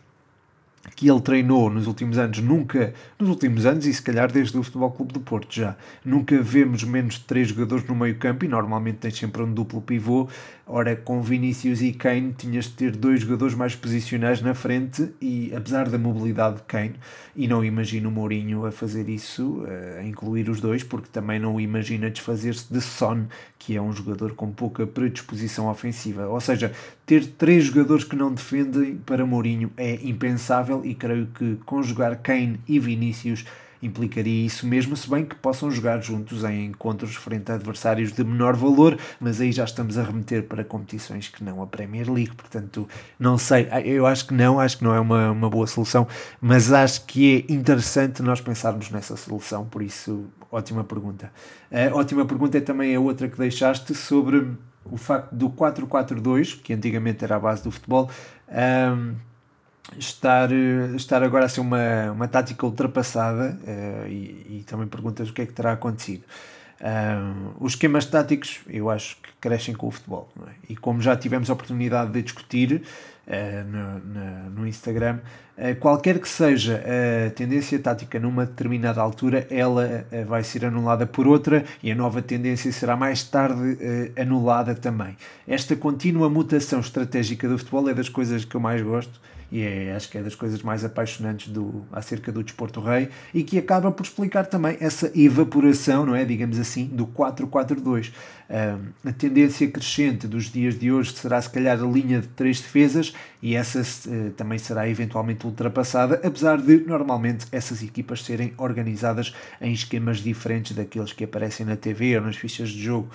que 0.95 1.09
ele 1.09 1.21
treinou 1.21 1.69
nos 1.69 1.87
últimos 1.87 2.17
anos, 2.17 2.39
nunca, 2.39 2.93
nos 3.19 3.29
últimos 3.29 3.65
anos 3.65 3.85
e 3.85 3.93
se 3.93 4.01
calhar 4.01 4.31
desde 4.31 4.57
o 4.57 4.63
Futebol 4.63 4.91
Clube 4.91 5.13
do 5.13 5.19
Porto 5.19 5.53
já, 5.53 5.75
nunca 6.03 6.41
vemos 6.41 6.83
menos 6.83 7.15
de 7.15 7.21
três 7.21 7.49
jogadores 7.49 7.85
no 7.85 7.95
meio 7.95 8.15
campo 8.15 8.45
e 8.45 8.47
normalmente 8.47 8.97
tens 8.97 9.17
sempre 9.17 9.41
um 9.41 9.53
duplo 9.53 9.81
pivô. 9.81 10.29
Ora, 10.65 10.95
com 10.95 11.21
Vinícius 11.21 11.81
e 11.81 11.91
Kane 11.91 12.33
tinhas 12.37 12.65
de 12.65 12.71
ter 12.71 12.95
dois 12.95 13.19
jogadores 13.19 13.53
mais 13.53 13.75
posicionais 13.75 14.41
na 14.41 14.53
frente 14.53 15.09
e 15.21 15.53
apesar 15.53 15.89
da 15.89 15.97
mobilidade 15.97 16.55
de 16.55 16.63
Kane, 16.63 16.95
e 17.35 17.49
não 17.49 17.65
imagino 17.65 18.07
o 18.07 18.11
Mourinho 18.11 18.65
a 18.65 18.71
fazer 18.71 19.09
isso, 19.09 19.65
a 19.99 20.03
incluir 20.03 20.49
os 20.49 20.61
dois, 20.61 20.81
porque 20.81 21.09
também 21.11 21.37
não 21.37 21.59
imagina 21.59 22.09
desfazer-se 22.09 22.71
de 22.71 22.79
Son, 22.79 23.25
que 23.59 23.75
é 23.75 23.81
um 23.81 23.91
jogador 23.91 24.35
com 24.35 24.51
pouca 24.51 24.87
predisposição 24.87 25.67
ofensiva. 25.67 26.27
Ou 26.27 26.39
seja, 26.39 26.71
ter 27.05 27.25
três 27.25 27.65
jogadores 27.65 28.05
que 28.05 28.15
não 28.15 28.33
defendem 28.33 28.95
para 29.05 29.25
Mourinho 29.25 29.69
é 29.75 29.95
impensável 30.01 30.81
e 30.85 30.95
creio 30.95 31.27
que 31.27 31.57
conjugar 31.65 32.17
Kane 32.21 32.57
e 32.65 32.79
Vinícius 32.79 33.43
implicaria 33.85 34.45
isso 34.45 34.65
mesmo, 34.65 34.95
se 34.95 35.09
bem 35.09 35.25
que 35.25 35.35
possam 35.35 35.69
jogar 35.69 36.01
juntos 36.01 36.43
em 36.43 36.65
encontros 36.65 37.15
frente 37.15 37.51
a 37.51 37.55
adversários 37.55 38.11
de 38.11 38.23
menor 38.23 38.55
valor, 38.55 38.97
mas 39.19 39.41
aí 39.41 39.51
já 39.51 39.63
estamos 39.63 39.97
a 39.97 40.03
remeter 40.03 40.43
para 40.43 40.63
competições 40.63 41.27
que 41.27 41.43
não 41.43 41.61
a 41.61 41.67
Premier 41.67 42.11
League, 42.11 42.35
portanto, 42.35 42.87
não 43.19 43.37
sei, 43.37 43.67
ah, 43.71 43.81
eu 43.81 44.05
acho 44.05 44.27
que 44.27 44.33
não, 44.33 44.59
acho 44.59 44.77
que 44.77 44.83
não 44.83 44.93
é 44.93 44.99
uma, 44.99 45.31
uma 45.31 45.49
boa 45.49 45.67
solução, 45.67 46.07
mas 46.39 46.71
acho 46.71 47.05
que 47.05 47.45
é 47.47 47.53
interessante 47.53 48.21
nós 48.21 48.41
pensarmos 48.41 48.89
nessa 48.89 49.15
solução, 49.15 49.65
por 49.65 49.81
isso, 49.81 50.25
ótima 50.51 50.83
pergunta. 50.83 51.31
Ótima 51.93 52.25
pergunta 52.25 52.57
é 52.57 52.61
também 52.61 52.95
a 52.95 52.99
outra 52.99 53.27
que 53.27 53.37
deixaste 53.37 53.95
sobre 53.95 54.51
o 54.85 54.97
facto 54.97 55.33
do 55.33 55.49
4-4-2, 55.49 56.61
que 56.61 56.73
antigamente 56.73 57.23
era 57.23 57.35
a 57.35 57.39
base 57.39 57.63
do 57.63 57.71
futebol, 57.71 58.09
um, 58.49 59.15
estar, 59.97 60.49
estar 60.95 61.23
agora 61.23 61.45
a 61.45 61.49
ser 61.49 61.61
uma, 61.61 62.11
uma 62.11 62.27
tática 62.27 62.65
ultrapassada 62.65 63.57
uh, 63.63 64.07
e, 64.07 64.59
e, 64.59 64.63
também 64.65 64.87
perguntas 64.87 65.29
o 65.29 65.33
que 65.33 65.41
é 65.41 65.45
que 65.45 65.53
terá 65.53 65.73
acontecido. 65.73 66.23
Os 67.61 67.73
esquemas 67.73 68.05
táticos 68.05 68.59
eu 68.67 68.89
acho 68.89 69.15
que 69.15 69.29
crescem 69.39 69.73
com 69.73 69.87
o 69.87 69.91
futebol 69.91 70.27
é? 70.45 70.51
e 70.67 70.75
como 70.75 71.01
já 71.01 71.15
tivemos 71.15 71.49
a 71.49 71.53
oportunidade 71.53 72.11
de 72.11 72.21
discutir 72.21 72.83
uh, 73.25 73.71
no, 73.71 73.99
no, 73.99 74.49
no, 74.49 74.67
Instagram. 74.67 75.19
Uh, 75.57 75.79
qualquer 75.79 76.19
que 76.19 76.27
seja 76.27 76.83
a 76.83 77.29
tendência 77.29 77.79
tática 77.79 78.19
numa 78.19 78.45
determinada 78.45 78.99
altura, 78.99 79.47
ela 79.49 80.05
vai 80.27 80.43
ser 80.43 80.65
anulada 80.65 81.05
por 81.05 81.25
outra 81.25 81.63
e 81.81 81.89
a 81.89 81.95
nova 81.95 82.21
tendência 82.21 82.69
será 82.73 82.97
mais 82.97 83.23
tarde 83.23 83.79
anulada 84.19 84.75
também. 84.75 85.15
Esta 85.47 85.77
contínua 85.77 86.29
mutação 86.29 86.81
estratégica 86.81 87.47
do 87.47 87.57
futebol 87.57 87.87
é 87.89 87.93
das 87.93 88.09
coisas 88.09 88.43
que 88.43 88.55
eu 88.55 88.59
mais 88.59 88.81
gosto 88.81 89.21
e 89.53 89.61
é, 89.61 89.93
acho 89.95 90.09
que 90.09 90.17
é 90.17 90.23
das 90.23 90.33
coisas 90.33 90.63
mais 90.63 90.83
apaixonantes 90.83 91.49
do, 91.49 91.85
acerca 91.91 92.31
do 92.31 92.43
desporto 92.43 92.81
rei 92.81 93.09
e 93.31 93.43
que 93.43 93.59
acaba 93.59 93.91
por 93.91 94.01
explicar 94.01 94.47
também 94.47 94.75
essa 94.79 95.11
evaporação, 95.15 96.07
não 96.07 96.15
é, 96.15 96.25
digamos 96.25 96.57
assim, 96.57 96.87
do 96.87 97.05
4-4-2. 97.05 98.09
Uh, 98.49 98.79
a 99.05 99.11
tendência 99.11 99.69
crescente 99.69 100.27
dos 100.27 100.51
dias 100.51 100.77
de 100.79 100.91
hoje 100.91 101.13
será 101.13 101.39
se 101.39 101.51
calhar 101.51 101.79
a 101.79 101.85
linha 101.85 102.19
de 102.19 102.27
três 102.29 102.61
defesas 102.61 103.13
e 103.43 103.55
essa 103.55 103.81
uh, 103.81 104.31
também 104.31 104.57
será 104.57 104.89
eventualmente 104.89 105.45
ultrapassada, 105.45 106.19
apesar 106.23 106.59
de 106.59 106.77
normalmente 106.79 107.45
essas 107.51 107.83
equipas 107.83 108.23
serem 108.23 108.55
organizadas 108.57 109.35
em 109.61 109.71
esquemas 109.71 110.17
diferentes 110.17 110.75
daqueles 110.75 111.13
que 111.13 111.25
aparecem 111.25 111.63
na 111.63 111.75
TV 111.75 112.17
ou 112.17 112.23
nas 112.23 112.37
fichas 112.37 112.69
de 112.69 112.81
jogo, 112.81 113.07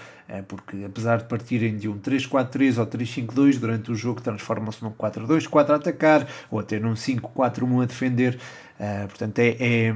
porque 0.47 0.85
apesar 0.85 1.19
de 1.19 1.25
partirem 1.25 1.77
de 1.77 1.89
um 1.89 1.99
3-4-3 1.99 2.79
ou 2.79 2.87
3-5-2 2.87 3.59
durante 3.59 3.91
o 3.91 3.95
jogo 3.95 4.21
transformam-se 4.21 4.83
num 4.85 4.91
4-2-4 4.91 5.71
a 5.71 5.75
atacar 5.77 6.29
ou 6.51 6.61
até 6.61 6.79
num 6.79 6.93
5-4-1 6.93 7.83
a 7.83 7.87
defender. 7.87 8.39
Uh, 8.79 9.09
portanto, 9.09 9.39
é, 9.39 9.57
é, 9.59 9.95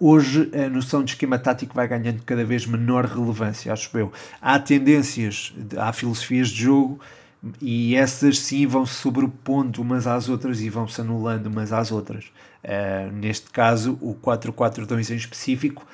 hoje 0.00 0.50
a 0.52 0.68
noção 0.68 1.04
de 1.04 1.12
esquema 1.12 1.38
tático 1.38 1.72
vai 1.72 1.86
ganhando 1.86 2.22
cada 2.24 2.44
vez 2.44 2.66
menor 2.66 3.04
relevância, 3.04 3.72
acho 3.72 3.96
eu. 3.96 4.12
Há 4.40 4.58
tendências, 4.58 5.54
há 5.78 5.92
filosofias 5.92 6.48
de 6.48 6.62
jogo 6.62 7.00
e 7.60 7.94
essas 7.96 8.38
sim 8.40 8.66
vão 8.66 8.84
se 8.84 8.94
sobrepondo 8.94 9.82
umas 9.82 10.06
às 10.06 10.28
outras 10.28 10.60
e 10.60 10.68
vão 10.68 10.86
se 10.86 11.00
anulando 11.00 11.46
umas 11.46 11.72
às 11.72 11.92
outras. 11.92 12.24
Uh, 12.64 13.12
neste 13.12 13.50
caso, 13.50 13.98
o 14.00 14.14
4-4-2 14.14 15.10
em 15.10 15.16
específico, 15.16 15.86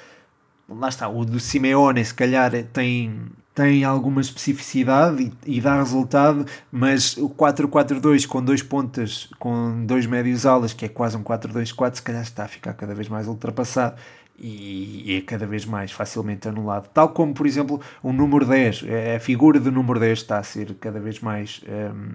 lá 0.68 0.88
está, 0.88 1.08
o 1.08 1.24
do 1.24 1.40
Simeone 1.40 2.04
se 2.04 2.14
calhar 2.14 2.50
tem 2.72 3.26
tem 3.54 3.82
alguma 3.82 4.20
especificidade 4.20 5.32
e, 5.44 5.56
e 5.56 5.60
dá 5.60 5.78
resultado, 5.78 6.46
mas 6.70 7.16
o 7.16 7.28
4-4-2 7.28 8.24
com 8.24 8.40
dois 8.40 8.62
pontas, 8.62 9.28
com 9.36 9.84
dois 9.84 10.06
médios 10.06 10.46
alas, 10.46 10.72
que 10.72 10.84
é 10.84 10.88
quase 10.88 11.16
um 11.16 11.24
4-2-4, 11.24 11.96
se 11.96 12.02
calhar 12.02 12.22
está 12.22 12.44
a 12.44 12.48
ficar 12.48 12.72
cada 12.74 12.94
vez 12.94 13.08
mais 13.08 13.26
ultrapassado 13.26 13.96
e 14.38 15.16
é 15.16 15.20
cada 15.22 15.44
vez 15.44 15.64
mais 15.64 15.90
facilmente 15.90 16.48
anulado. 16.48 16.88
Tal 16.94 17.08
como, 17.08 17.34
por 17.34 17.46
exemplo, 17.46 17.80
o 18.00 18.12
número 18.12 18.46
10, 18.46 18.84
é, 18.86 19.16
a 19.16 19.20
figura 19.20 19.58
do 19.58 19.72
número 19.72 19.98
10 19.98 20.20
está 20.20 20.38
a 20.38 20.42
ser 20.44 20.74
cada 20.74 21.00
vez 21.00 21.18
mais 21.18 21.60
um, 21.68 22.14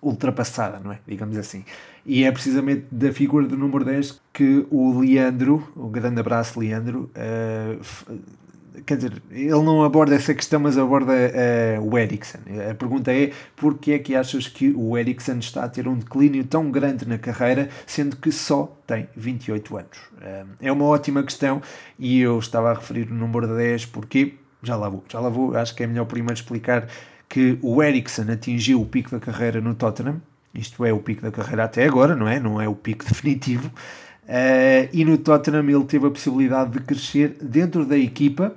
ultrapassada, 0.00 0.80
não 0.82 0.92
é? 0.92 0.98
Digamos 1.06 1.36
assim. 1.36 1.64
E 2.06 2.24
é 2.24 2.32
precisamente 2.32 2.86
da 2.90 3.12
figura 3.12 3.46
do 3.46 3.56
número 3.56 3.84
10 3.84 4.20
que 4.32 4.66
o 4.70 4.98
Leandro, 5.00 5.70
o 5.76 5.88
grande 5.88 6.20
abraço 6.20 6.58
Leandro, 6.58 7.10
uh, 7.14 8.18
quer 8.86 8.96
dizer, 8.96 9.22
ele 9.30 9.50
não 9.50 9.82
aborda 9.82 10.14
essa 10.14 10.34
questão, 10.34 10.60
mas 10.60 10.78
aborda 10.78 11.12
uh, 11.12 11.82
o 11.86 11.98
Eriksen. 11.98 12.40
A 12.70 12.74
pergunta 12.74 13.12
é: 13.12 13.32
porquê 13.56 13.92
é 13.92 13.98
que 13.98 14.14
achas 14.14 14.48
que 14.48 14.72
o 14.76 14.96
Eriksen 14.96 15.38
está 15.38 15.64
a 15.64 15.68
ter 15.68 15.86
um 15.88 15.96
declínio 15.96 16.44
tão 16.44 16.70
grande 16.70 17.06
na 17.06 17.18
carreira, 17.18 17.68
sendo 17.86 18.16
que 18.16 18.30
só 18.32 18.76
tem 18.86 19.08
28 19.16 19.76
anos? 19.76 19.98
Uh, 20.16 20.48
é 20.60 20.72
uma 20.72 20.84
ótima 20.84 21.22
questão 21.22 21.60
e 21.98 22.20
eu 22.20 22.38
estava 22.38 22.70
a 22.70 22.74
referir 22.74 23.10
o 23.10 23.14
número 23.14 23.54
10 23.56 23.86
porque, 23.86 24.34
já 24.62 24.76
lá 24.76 24.88
vou, 24.88 25.04
já 25.08 25.20
lá 25.20 25.28
vou, 25.28 25.56
acho 25.56 25.74
que 25.74 25.82
é 25.82 25.86
melhor 25.86 26.06
primeiro 26.06 26.34
explicar 26.34 26.88
que 27.28 27.58
o 27.62 27.82
Eriksen 27.82 28.30
atingiu 28.30 28.80
o 28.80 28.86
pico 28.86 29.10
da 29.10 29.20
carreira 29.20 29.60
no 29.60 29.74
Tottenham, 29.74 30.20
isto 30.54 30.84
é, 30.84 30.92
o 30.92 30.98
pico 30.98 31.22
da 31.22 31.30
carreira 31.30 31.64
até 31.64 31.84
agora, 31.84 32.16
não 32.16 32.26
é? 32.26 32.40
Não 32.40 32.60
é 32.60 32.68
o 32.68 32.74
pico 32.74 33.04
definitivo. 33.06 33.68
Uh, 34.24 34.88
e 34.92 35.04
no 35.04 35.16
Tottenham 35.18 35.68
ele 35.68 35.84
teve 35.84 36.06
a 36.06 36.10
possibilidade 36.10 36.72
de 36.72 36.80
crescer 36.80 37.36
dentro 37.40 37.84
da 37.84 37.96
equipa 37.96 38.54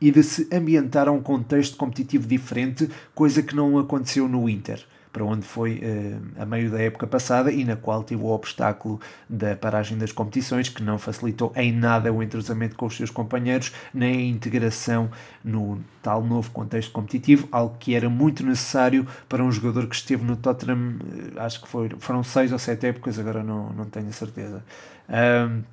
e 0.00 0.10
de 0.10 0.22
se 0.22 0.48
ambientar 0.52 1.08
a 1.08 1.12
um 1.12 1.20
contexto 1.20 1.76
competitivo 1.76 2.26
diferente, 2.26 2.88
coisa 3.14 3.42
que 3.42 3.54
não 3.54 3.78
aconteceu 3.78 4.28
no 4.28 4.48
Inter, 4.48 4.84
para 5.18 5.24
onde 5.24 5.44
foi 5.44 5.82
uh, 5.82 6.40
a 6.40 6.46
meio 6.46 6.70
da 6.70 6.80
época 6.80 7.04
passada 7.04 7.50
e 7.50 7.64
na 7.64 7.74
qual 7.74 8.04
teve 8.04 8.22
o 8.22 8.26
obstáculo 8.26 9.00
da 9.28 9.56
paragem 9.56 9.98
das 9.98 10.12
competições, 10.12 10.68
que 10.68 10.80
não 10.80 10.96
facilitou 10.96 11.52
em 11.56 11.72
nada 11.72 12.12
o 12.12 12.22
entrosamento 12.22 12.76
com 12.76 12.86
os 12.86 12.96
seus 12.96 13.10
companheiros, 13.10 13.72
nem 13.92 14.16
a 14.16 14.22
integração 14.22 15.10
no 15.42 15.80
tal 16.00 16.22
novo 16.22 16.52
contexto 16.52 16.92
competitivo, 16.92 17.48
algo 17.50 17.74
que 17.80 17.96
era 17.96 18.08
muito 18.08 18.46
necessário 18.46 19.04
para 19.28 19.42
um 19.42 19.50
jogador 19.50 19.88
que 19.88 19.96
esteve 19.96 20.24
no 20.24 20.36
Tottenham, 20.36 20.98
uh, 21.00 21.40
acho 21.40 21.60
que 21.62 21.66
foi, 21.66 21.90
foram 21.98 22.22
seis 22.22 22.52
ou 22.52 22.58
sete 22.58 22.86
épocas, 22.86 23.18
agora 23.18 23.42
não, 23.42 23.70
não 23.70 23.86
tenho 23.86 24.08
a 24.08 24.12
certeza. 24.12 24.62
Uh, 25.08 25.64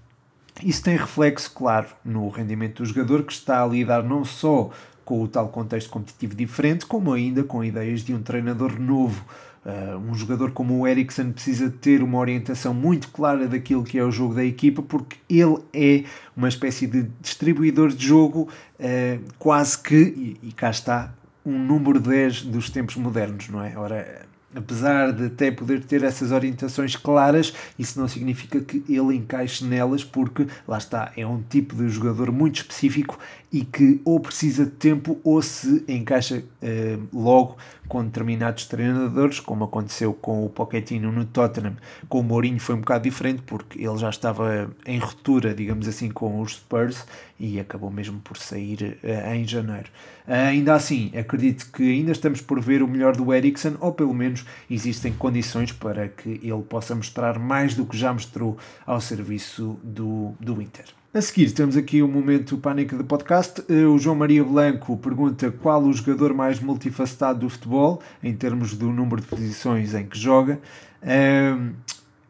isso 0.64 0.82
tem 0.82 0.98
reflexo, 0.98 1.52
claro, 1.54 1.90
no 2.04 2.28
rendimento 2.30 2.82
do 2.82 2.86
jogador 2.88 3.22
que 3.24 3.34
está 3.34 3.62
a 3.62 3.68
lidar 3.68 4.02
não 4.02 4.26
só 4.26 4.72
com 5.06 5.22
o 5.22 5.28
tal 5.28 5.48
contexto 5.50 5.90
competitivo 5.90 6.36
diferente, 6.36 6.86
como 6.86 7.14
ainda 7.14 7.44
com 7.44 7.64
ideias 7.64 8.02
de 8.02 8.14
um 8.14 8.22
treinador 8.22 8.80
novo. 8.80 9.24
Uh, 9.64 9.98
um 9.98 10.14
jogador 10.14 10.52
como 10.52 10.80
o 10.80 10.88
Eriksen 10.88 11.32
precisa 11.32 11.72
ter 11.72 12.04
uma 12.04 12.20
orientação 12.20 12.72
muito 12.74 13.08
clara 13.10 13.48
daquilo 13.48 13.84
que 13.84 13.98
é 13.98 14.04
o 14.04 14.12
jogo 14.12 14.36
da 14.36 14.44
equipa, 14.44 14.82
porque 14.82 15.18
ele 15.30 15.58
é 15.74 16.04
uma 16.36 16.48
espécie 16.48 16.86
de 16.86 17.04
distribuidor 17.20 17.90
de 17.90 18.06
jogo, 18.06 18.50
uh, 18.80 19.34
quase 19.40 19.80
que, 19.80 19.96
e, 19.96 20.50
e 20.50 20.52
cá 20.52 20.70
está, 20.70 21.14
um 21.46 21.58
número 21.58 22.00
10 22.00 22.44
dos 22.44 22.70
tempos 22.70 22.96
modernos, 22.96 23.50
não 23.50 23.64
é? 23.64 23.78
Ora, 23.78 24.25
apesar 24.56 25.12
de 25.12 25.26
até 25.26 25.52
poder 25.52 25.84
ter 25.84 26.04
essas 26.04 26.32
orientações 26.32 26.96
claras, 26.96 27.54
isso 27.78 28.00
não 28.00 28.08
significa 28.08 28.60
que 28.62 28.84
ele 28.90 29.16
encaixe 29.16 29.66
nelas, 29.66 30.04
porque 30.04 30.48
lá 30.68 30.78
está, 30.78 31.12
é 31.18 31.28
um 31.28 31.42
tipo 31.42 31.76
de 31.76 31.90
jogador 31.90 32.32
muito 32.32 32.58
específico 32.58 33.20
e 33.52 33.64
que 33.64 34.02
ou 34.04 34.20
precisa 34.20 34.66
de 34.66 34.72
tempo 34.72 35.20
ou 35.24 35.42
se 35.42 35.84
encaixa 35.88 36.44
eh, 36.62 36.98
logo 37.14 37.58
com 37.88 38.04
determinados 38.04 38.66
treinadores, 38.66 39.40
como 39.40 39.64
aconteceu 39.64 40.14
com 40.14 40.46
o 40.46 40.50
Pochettino 40.50 41.12
no 41.12 41.26
Tottenham. 41.26 41.76
Com 42.10 42.20
o 42.20 42.24
Mourinho 42.24 42.60
foi 42.60 42.76
um 42.76 42.80
bocado 42.80 43.04
diferente, 43.04 43.44
porque 43.46 43.80
ele 43.80 43.98
já 43.98 44.10
estava 44.10 44.70
em 44.86 44.98
ruptura, 44.98 45.54
digamos 45.54 45.88
assim, 45.88 46.10
com 46.10 46.42
os 46.42 46.54
Spurs 46.54 47.06
e 47.40 47.60
acabou 47.60 47.92
mesmo 47.92 48.20
por 48.20 48.38
sair 48.38 48.98
uh, 49.04 49.34
em 49.34 49.48
janeiro. 49.48 49.90
Ainda 50.28 50.74
assim, 50.74 51.12
acredito 51.18 51.72
que 51.72 51.84
ainda 51.84 52.12
estamos 52.12 52.42
por 52.42 52.60
ver 52.60 52.82
o 52.82 52.88
melhor 52.88 53.16
do 53.16 53.34
Eriksen, 53.34 53.76
ou 53.80 53.94
pelo 53.94 54.14
menos 54.14 54.45
existem 54.70 55.14
condições 55.14 55.72
para 55.72 56.08
que 56.08 56.40
ele 56.44 56.64
possa 56.64 56.96
mostrar 56.96 57.40
mais 57.40 57.76
do 57.76 57.86
que 57.86 57.98
já 57.98 58.14
mostrou 58.14 58.58
ao 58.86 59.00
serviço 59.00 59.80
do, 59.84 60.34
do 60.40 60.62
Inter. 60.62 60.86
A 61.14 61.22
seguir, 61.22 61.52
temos 61.52 61.78
aqui 61.78 62.02
o 62.02 62.08
um 62.08 62.12
momento 62.12 62.58
pânico 62.58 62.98
de 62.98 63.04
podcast. 63.06 63.64
Eh, 63.70 63.86
o 63.86 63.98
João 63.98 64.18
Maria 64.18 64.44
Blanco 64.44 64.98
pergunta 64.98 65.50
qual 65.50 65.82
o 65.82 65.94
jogador 65.94 66.34
mais 66.34 66.60
multifacetado 66.60 67.40
do 67.40 67.50
futebol, 67.50 68.02
em 68.22 68.36
termos 68.36 68.74
do 68.74 68.92
número 68.92 69.22
de 69.22 69.28
posições 69.28 69.94
em 69.94 70.06
que 70.06 70.20
joga. 70.20 70.60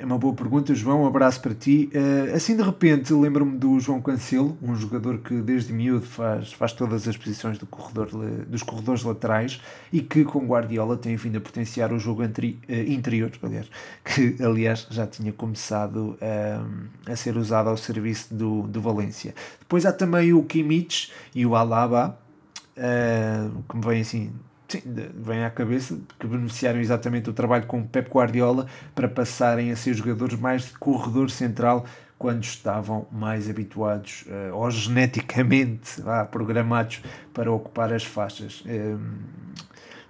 É 0.06 0.08
uma 0.08 0.20
boa 0.20 0.36
pergunta, 0.36 0.76
João. 0.76 1.02
Um 1.02 1.08
abraço 1.08 1.42
para 1.42 1.56
ti. 1.56 1.90
Uh, 1.92 2.36
assim 2.36 2.56
de 2.56 2.62
repente, 2.62 3.12
lembro-me 3.12 3.58
do 3.58 3.80
João 3.80 4.00
Cancelo, 4.00 4.56
um 4.62 4.76
jogador 4.76 5.18
que 5.18 5.34
desde 5.42 5.74
miúdo 5.74 6.06
faz, 6.06 6.54
faz 6.54 6.74
todas 6.74 7.08
as 7.08 7.18
posições 7.18 7.58
do 7.58 7.66
corredor, 7.66 8.10
dos 8.46 8.62
corredores 8.62 9.02
laterais 9.02 9.60
e 9.92 10.02
que 10.02 10.24
com 10.24 10.46
Guardiola 10.46 10.96
tem 10.96 11.16
vindo 11.16 11.40
a 11.40 11.42
potenciar 11.42 11.92
o 11.92 11.98
jogo 11.98 12.22
anteri, 12.22 12.60
uh, 12.70 12.74
interior, 12.88 13.32
aliás, 13.42 13.68
que 14.06 14.36
aliás 14.44 14.88
já 14.92 15.08
tinha 15.08 15.34
começado 15.34 16.20
uh, 16.22 17.12
a 17.12 17.16
ser 17.16 17.36
usado 17.36 17.70
ao 17.70 17.76
serviço 17.76 18.32
do, 18.32 18.62
do 18.68 18.80
Valência. 18.80 19.34
Depois 19.60 19.88
há 19.88 19.92
também 19.92 20.34
o 20.34 20.44
Kimmich 20.44 21.12
e 21.34 21.48
o 21.48 21.56
Alaba, 21.56 22.16
que 23.68 23.76
me 23.76 23.84
vem 23.84 24.02
assim 24.02 24.32
vem 24.86 25.44
à 25.44 25.50
cabeça 25.50 25.98
que 26.20 26.28
beneficiaram 26.28 26.80
exatamente 26.80 27.24
do 27.26 27.34
trabalho 27.34 27.66
com 27.66 27.80
o 27.80 27.88
Pep 27.88 28.10
Guardiola 28.10 28.68
para 28.94 29.08
passarem 29.08 29.72
a 29.72 29.76
ser 29.76 29.94
jogadores 29.94 30.40
mais 30.40 30.66
de 30.66 30.74
corredor 30.78 31.30
central 31.30 31.86
quando 32.18 32.44
estavam 32.44 33.08
mais 33.12 33.50
habituados 33.50 34.26
uh, 34.28 34.56
ou 34.56 34.72
geneticamente 34.72 36.02
ah, 36.08 36.26
programados 36.26 37.02
para 37.34 37.52
ocupar 37.52 37.94
as 37.94 38.04
faixas. 38.04 38.64
Ehm, 38.66 39.20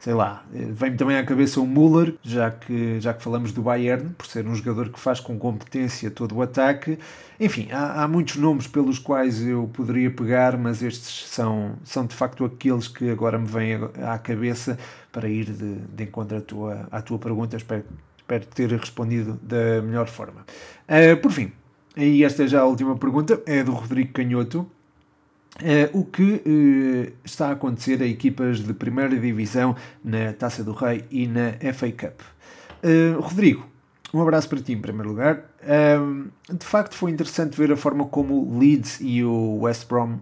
sei 0.05 0.13
lá, 0.13 0.45
vem-me 0.51 0.95
também 0.97 1.17
à 1.17 1.25
cabeça 1.25 1.59
o 1.59 1.65
Müller, 1.65 2.13
já 2.21 2.51
que, 2.51 2.99
já 2.99 3.11
que 3.11 3.23
falamos 3.23 3.51
do 3.51 3.63
Bayern, 3.63 4.11
por 4.11 4.27
ser 4.27 4.45
um 4.45 4.53
jogador 4.53 4.89
que 4.89 4.99
faz 4.99 5.19
com 5.19 5.35
competência 5.39 6.11
todo 6.11 6.35
o 6.35 6.43
ataque. 6.43 6.99
Enfim, 7.39 7.69
há, 7.71 8.03
há 8.03 8.07
muitos 8.07 8.35
nomes 8.35 8.67
pelos 8.67 8.99
quais 8.99 9.41
eu 9.41 9.67
poderia 9.73 10.11
pegar, 10.11 10.59
mas 10.59 10.83
estes 10.83 11.27
são, 11.27 11.73
são 11.83 12.05
de 12.05 12.13
facto 12.13 12.45
aqueles 12.45 12.87
que 12.87 13.09
agora 13.09 13.39
me 13.39 13.47
vêm 13.47 13.79
à 14.07 14.19
cabeça 14.19 14.77
para 15.11 15.27
ir 15.27 15.45
de, 15.45 15.73
de 15.73 16.03
encontro 16.03 16.37
à 16.37 16.41
tua, 16.41 16.87
à 16.91 17.01
tua 17.01 17.17
pergunta. 17.17 17.57
Espero, 17.57 17.83
espero 18.15 18.45
ter 18.45 18.69
respondido 18.73 19.39
da 19.41 19.81
melhor 19.81 20.05
forma. 20.05 20.45
Uh, 20.87 21.17
por 21.19 21.31
fim, 21.31 21.51
e 21.97 22.23
esta 22.23 22.43
é 22.43 22.47
já 22.47 22.61
a 22.61 22.65
última 22.65 22.95
pergunta, 22.95 23.41
é 23.47 23.63
do 23.63 23.71
Rodrigo 23.71 24.13
Canhoto. 24.13 24.69
Uh, 25.61 25.97
o 25.97 26.03
que 26.03 26.21
uh, 26.23 27.13
está 27.23 27.47
a 27.47 27.51
acontecer 27.51 28.01
a 28.01 28.05
equipas 28.05 28.59
de 28.59 28.73
primeira 28.73 29.17
divisão 29.17 29.73
na 30.03 30.33
Taça 30.33 30.63
do 30.63 30.73
Rei 30.73 31.05
e 31.09 31.27
na 31.27 31.53
FA 31.73 31.91
Cup. 31.91 32.19
Uh, 32.83 33.21
Rodrigo, 33.21 33.65
um 34.13 34.21
abraço 34.21 34.49
para 34.49 34.59
ti 34.59 34.73
em 34.73 34.79
primeiro 34.79 35.09
lugar. 35.09 35.45
Um, 35.99 36.27
de 36.53 36.65
facto, 36.65 36.93
foi 36.95 37.11
interessante 37.11 37.57
ver 37.57 37.71
a 37.71 37.77
forma 37.77 38.05
como 38.05 38.33
o 38.33 38.59
Leeds 38.59 38.99
e 39.01 39.23
o 39.23 39.59
West 39.61 39.87
Brom 39.87 40.19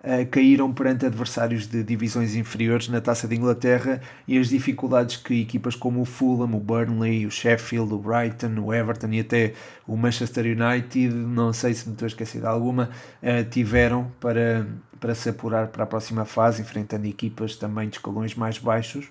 uh, 0.00 0.26
caíram 0.30 0.72
perante 0.72 1.06
adversários 1.06 1.66
de 1.66 1.82
divisões 1.82 2.34
inferiores 2.34 2.88
na 2.88 3.00
Taça 3.00 3.28
de 3.28 3.36
Inglaterra 3.36 4.00
e 4.26 4.38
as 4.38 4.48
dificuldades 4.48 5.16
que 5.16 5.40
equipas 5.40 5.74
como 5.74 6.00
o 6.00 6.04
Fulham, 6.04 6.54
o 6.54 6.60
Burnley, 6.60 7.26
o 7.26 7.30
Sheffield, 7.30 7.92
o 7.92 7.98
Brighton, 7.98 8.60
o 8.60 8.72
Everton 8.72 9.08
e 9.08 9.20
até 9.20 9.54
o 9.86 9.96
Manchester 9.96 10.44
United, 10.46 11.14
não 11.14 11.52
sei 11.52 11.74
se 11.74 11.86
me 11.86 11.94
estou 11.94 12.06
a 12.06 12.08
esquecer 12.08 12.40
de 12.40 12.46
alguma, 12.46 12.90
uh, 13.22 13.48
tiveram 13.50 14.10
para, 14.20 14.66
para 14.98 15.14
se 15.14 15.28
apurar 15.28 15.68
para 15.68 15.84
a 15.84 15.86
próxima 15.86 16.24
fase, 16.24 16.62
enfrentando 16.62 17.06
equipas 17.06 17.56
também 17.56 17.88
de 17.88 17.96
escalões 17.96 18.34
mais 18.34 18.58
baixos. 18.58 19.06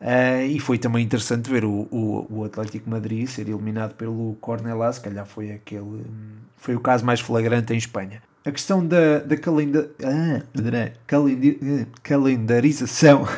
Uh, 0.00 0.46
e 0.48 0.60
foi 0.60 0.78
também 0.78 1.04
interessante 1.04 1.50
ver 1.50 1.64
o, 1.64 1.88
o, 1.90 2.26
o 2.30 2.44
Atlético 2.44 2.88
Madrid 2.88 3.26
ser 3.26 3.48
eliminado 3.48 3.94
pelo 3.94 4.36
Cornelá, 4.40 4.92
se 4.92 5.00
calhar 5.00 5.26
foi 5.26 5.50
aquele 5.50 6.04
foi 6.56 6.76
o 6.76 6.80
caso 6.80 7.04
mais 7.04 7.20
flagrante 7.20 7.72
em 7.72 7.76
Espanha. 7.76 8.22
A 8.44 8.52
questão 8.52 8.86
da, 8.86 9.18
da 9.18 9.36
calenda, 9.36 9.90
ah, 10.02 10.42
calendarização. 12.02 13.24
Uh, 13.24 13.28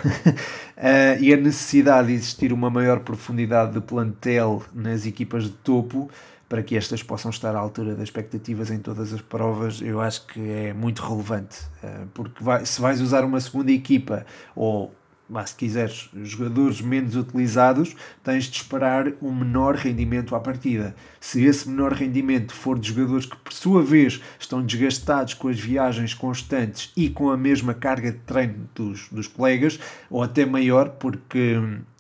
e 1.20 1.32
a 1.32 1.36
necessidade 1.36 2.08
de 2.08 2.14
existir 2.14 2.52
uma 2.52 2.70
maior 2.70 3.00
profundidade 3.00 3.72
de 3.72 3.80
plantel 3.80 4.62
nas 4.72 5.06
equipas 5.06 5.44
de 5.44 5.50
topo 5.50 6.10
para 6.48 6.62
que 6.62 6.76
estas 6.76 7.02
possam 7.02 7.30
estar 7.30 7.54
à 7.54 7.58
altura 7.58 7.94
das 7.94 8.04
expectativas 8.04 8.72
em 8.72 8.78
todas 8.80 9.12
as 9.12 9.20
provas, 9.20 9.80
eu 9.80 10.00
acho 10.00 10.26
que 10.26 10.40
é 10.50 10.72
muito 10.72 11.00
relevante, 11.00 11.60
uh, 11.82 12.08
porque 12.12 12.42
vai, 12.42 12.66
se 12.66 12.80
vais 12.80 13.00
usar 13.00 13.24
uma 13.24 13.40
segunda 13.40 13.70
equipa 13.70 14.26
ou 14.54 14.92
mas 15.30 15.50
se 15.50 15.56
quiseres, 15.56 16.10
jogadores 16.24 16.80
menos 16.80 17.14
utilizados, 17.14 17.94
tens 18.22 18.44
de 18.44 18.56
esperar 18.56 19.12
um 19.22 19.32
menor 19.32 19.76
rendimento 19.76 20.34
à 20.34 20.40
partida. 20.40 20.94
Se 21.20 21.44
esse 21.44 21.68
menor 21.68 21.92
rendimento 21.92 22.52
for 22.52 22.78
de 22.78 22.88
jogadores 22.88 23.26
que, 23.26 23.36
por 23.36 23.52
sua 23.52 23.82
vez, 23.82 24.20
estão 24.38 24.60
desgastados 24.60 25.34
com 25.34 25.48
as 25.48 25.58
viagens 25.58 26.12
constantes 26.12 26.92
e 26.96 27.08
com 27.08 27.30
a 27.30 27.36
mesma 27.36 27.72
carga 27.72 28.10
de 28.10 28.18
treino 28.18 28.68
dos, 28.74 29.08
dos 29.08 29.28
colegas, 29.28 29.78
ou 30.10 30.22
até 30.22 30.44
maior, 30.44 30.90
porque 30.90 31.56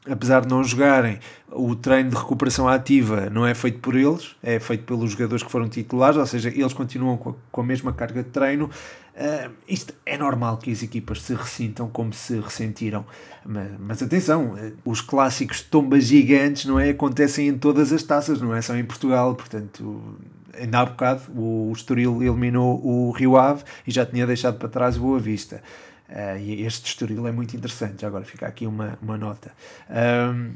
apesar 0.08 0.40
de 0.40 0.48
não 0.48 0.64
jogarem, 0.64 1.18
o 1.50 1.74
treino 1.74 2.10
de 2.10 2.16
recuperação 2.16 2.68
ativa 2.68 3.28
não 3.30 3.46
é 3.46 3.54
feito 3.54 3.80
por 3.80 3.94
eles, 3.94 4.34
é 4.42 4.58
feito 4.58 4.84
pelos 4.84 5.12
jogadores 5.12 5.42
que 5.42 5.50
foram 5.50 5.68
titulares, 5.68 6.16
ou 6.16 6.26
seja, 6.26 6.48
eles 6.48 6.72
continuam 6.72 7.16
com 7.16 7.60
a 7.60 7.64
mesma 7.64 7.92
carga 7.92 8.22
de 8.22 8.30
treino. 8.30 8.70
Uh, 9.20 9.52
isto 9.68 9.92
é 10.06 10.16
normal 10.16 10.56
que 10.56 10.72
as 10.72 10.82
equipas 10.82 11.20
se 11.20 11.34
ressintam 11.34 11.90
como 11.90 12.10
se 12.10 12.40
ressentiram, 12.40 13.04
mas, 13.44 13.70
mas 13.78 14.02
atenção, 14.02 14.56
eh, 14.56 14.72
os 14.82 15.02
clássicos 15.02 15.60
tombas 15.60 16.04
gigantes 16.04 16.64
não 16.64 16.80
é? 16.80 16.88
acontecem 16.88 17.48
em 17.48 17.58
todas 17.58 17.92
as 17.92 18.02
taças, 18.02 18.40
não 18.40 18.54
é 18.54 18.62
só 18.62 18.74
em 18.74 18.84
Portugal, 18.84 19.34
portanto, 19.34 20.16
ainda 20.58 20.80
há 20.80 20.86
bocado 20.86 21.20
o 21.38 21.70
Estoril 21.76 22.22
eliminou 22.22 22.80
o 22.82 23.10
Rio 23.10 23.36
Ave 23.36 23.62
e 23.86 23.90
já 23.90 24.06
tinha 24.06 24.26
deixado 24.26 24.56
para 24.58 24.70
trás 24.70 24.96
Boa 24.96 25.18
Vista. 25.18 25.62
Uh, 26.08 26.38
e 26.38 26.62
este 26.64 26.88
Estoril 26.88 27.26
é 27.26 27.30
muito 27.30 27.54
interessante, 27.54 28.00
já 28.00 28.08
agora 28.08 28.24
fica 28.24 28.46
aqui 28.46 28.66
uma, 28.66 28.98
uma 29.02 29.18
nota. 29.18 29.52
Um, 29.90 30.52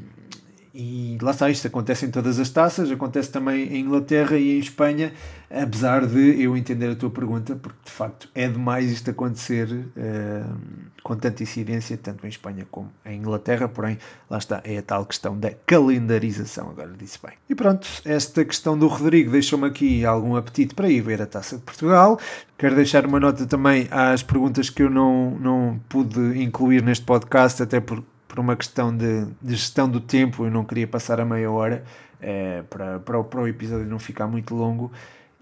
e 0.77 1.17
lá 1.21 1.31
está, 1.31 1.49
isto 1.49 1.67
acontece 1.67 2.05
em 2.05 2.11
todas 2.11 2.37
as 2.37 2.49
taças, 2.49 2.91
acontece 2.91 3.31
também 3.31 3.73
em 3.73 3.79
Inglaterra 3.79 4.35
e 4.37 4.57
em 4.57 4.59
Espanha, 4.59 5.13
apesar 5.49 6.05
de 6.05 6.41
eu 6.43 6.57
entender 6.57 6.89
a 6.89 6.95
tua 6.95 7.09
pergunta, 7.09 7.55
porque 7.55 7.77
de 7.85 7.91
facto 7.91 8.29
é 8.35 8.45
demais 8.49 8.91
isto 8.91 9.09
acontecer 9.09 9.69
uh, 9.71 10.57
com 11.01 11.15
tanta 11.15 11.41
incidência, 11.43 11.97
tanto 11.97 12.25
em 12.25 12.29
Espanha 12.29 12.67
como 12.69 12.91
em 13.05 13.17
Inglaterra, 13.17 13.69
porém, 13.69 13.97
lá 14.29 14.37
está, 14.37 14.59
é 14.65 14.77
a 14.77 14.81
tal 14.81 15.05
questão 15.05 15.39
da 15.39 15.51
calendarização, 15.65 16.71
agora 16.71 16.91
disse 16.97 17.19
bem. 17.25 17.35
E 17.49 17.55
pronto, 17.55 17.87
esta 18.03 18.43
questão 18.43 18.77
do 18.77 18.87
Rodrigo 18.87 19.31
deixou-me 19.31 19.67
aqui 19.67 20.03
algum 20.03 20.35
apetite 20.35 20.75
para 20.75 20.89
ir 20.89 20.99
ver 20.99 21.21
a 21.21 21.25
Taça 21.25 21.55
de 21.55 21.63
Portugal. 21.63 22.19
Quero 22.57 22.75
deixar 22.75 23.05
uma 23.05 23.19
nota 23.19 23.45
também 23.45 23.87
às 23.89 24.21
perguntas 24.21 24.69
que 24.69 24.83
eu 24.83 24.89
não, 24.89 25.31
não 25.39 25.79
pude 25.87 26.19
incluir 26.41 26.83
neste 26.83 27.05
podcast, 27.05 27.63
até 27.63 27.79
porque 27.79 28.14
por 28.35 28.41
uma 28.41 28.55
questão 28.55 28.95
de, 28.95 29.25
de, 29.41 29.55
gestão 29.55 29.89
do 29.89 30.01
tempo, 30.01 30.45
eu 30.45 30.51
não 30.51 30.65
queria 30.65 30.85
passar 30.85 31.21
a 31.21 31.25
meia 31.25 31.49
hora 31.49 31.85
é, 32.19 32.63
para, 32.63 32.99
para, 32.99 33.23
para 33.23 33.41
o 33.41 33.47
episódio 33.47 33.85
não 33.85 33.97
ficar 33.97 34.27
muito 34.27 34.53
longo 34.53 34.91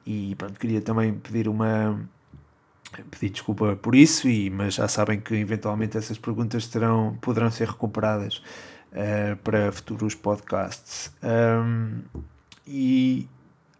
e 0.05 0.35
pronto, 0.35 0.59
queria 0.59 0.79
também 0.79 1.13
pedir 1.13 1.47
uma 1.47 1.99
pedir 3.09 3.31
desculpa 3.31 3.75
por 3.75 3.95
isso, 3.95 4.29
e, 4.29 4.51
mas 4.51 4.75
já 4.75 4.87
sabem 4.87 5.19
que 5.19 5.33
eventualmente 5.33 5.97
essas 5.97 6.19
perguntas 6.19 6.67
terão, 6.67 7.17
poderão 7.19 7.49
ser 7.49 7.67
recuperadas 7.67 8.37
uh, 8.91 9.35
para 9.43 9.71
futuros 9.71 10.13
podcasts. 10.13 11.11
Um, 11.23 12.01
e, 12.67 13.27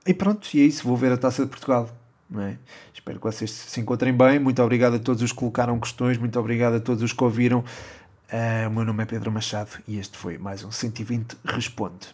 e 0.08 0.14
pronto, 0.16 0.50
e 0.56 0.62
é 0.62 0.64
isso, 0.64 0.88
vou 0.88 0.98
ver 0.98 1.12
a 1.12 1.18
Taça 1.18 1.44
de 1.44 1.50
Portugal. 1.50 1.92
É? 2.36 2.56
Espero 2.92 3.20
que 3.20 3.26
vocês 3.26 3.52
se 3.52 3.80
encontrem 3.80 4.12
bem. 4.12 4.40
Muito 4.40 4.64
obrigado 4.64 4.96
a 4.96 5.00
todos 5.00 5.22
os 5.22 5.32
que 5.32 5.38
colocaram 5.38 5.80
questões, 5.80 6.18
muito 6.18 6.40
obrigado 6.40 6.76
a 6.76 6.80
todos 6.80 7.04
os 7.04 7.14
que 7.14 7.24
ouviram. 7.24 7.64
Uh, 8.34 8.68
o 8.68 8.72
meu 8.72 8.84
nome 8.84 9.04
é 9.04 9.06
Pedro 9.06 9.32
Machado 9.32 9.70
e 9.88 10.00
este 10.00 10.18
foi 10.18 10.40
mais 10.40 10.64
um 10.64 10.72
120 10.72 11.38
Responde. 11.46 12.08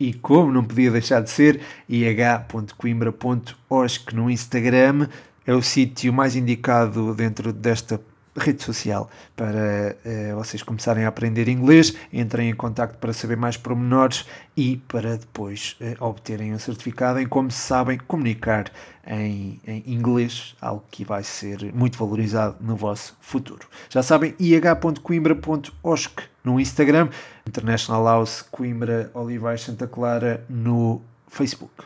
E 0.00 0.14
como 0.14 0.50
não 0.50 0.64
podia 0.64 0.90
deixar 0.90 1.20
de 1.20 1.28
ser, 1.28 1.60
ih.coimbra.osc 1.86 4.14
no 4.14 4.30
Instagram 4.30 5.06
é 5.46 5.52
o 5.52 5.60
sítio 5.60 6.10
mais 6.10 6.34
indicado 6.34 7.14
dentro 7.14 7.52
desta 7.52 8.00
rede 8.38 8.62
social 8.62 9.10
para 9.36 9.96
uh, 10.04 10.36
vocês 10.36 10.62
começarem 10.62 11.04
a 11.04 11.08
aprender 11.08 11.48
inglês, 11.48 11.94
entrem 12.12 12.50
em 12.50 12.54
contato 12.54 12.96
para 12.98 13.12
saber 13.12 13.36
mais 13.36 13.56
pormenores 13.56 14.24
e 14.56 14.76
para 14.76 15.16
depois 15.16 15.76
uh, 15.80 16.04
obterem 16.04 16.54
um 16.54 16.58
certificado 16.58 17.18
em 17.18 17.26
como 17.26 17.50
se 17.50 17.58
sabem 17.58 17.98
comunicar 17.98 18.70
em, 19.06 19.60
em, 19.66 19.82
inglês, 19.86 20.54
algo 20.60 20.84
que 20.90 21.04
vai 21.04 21.22
ser 21.22 21.72
muito 21.74 21.98
valorizado 21.98 22.56
no 22.60 22.76
vosso 22.76 23.16
futuro. 23.20 23.66
Já 23.88 24.02
sabem, 24.02 24.34
ih.coimbra.osc 24.38 26.12
no 26.44 26.58
Instagram, 26.58 27.08
International 27.46 28.04
House 28.04 28.42
Coimbra 28.42 29.10
Olivais 29.14 29.60
Santa 29.60 29.86
Clara 29.86 30.44
no 30.48 31.02
Facebook. 31.28 31.84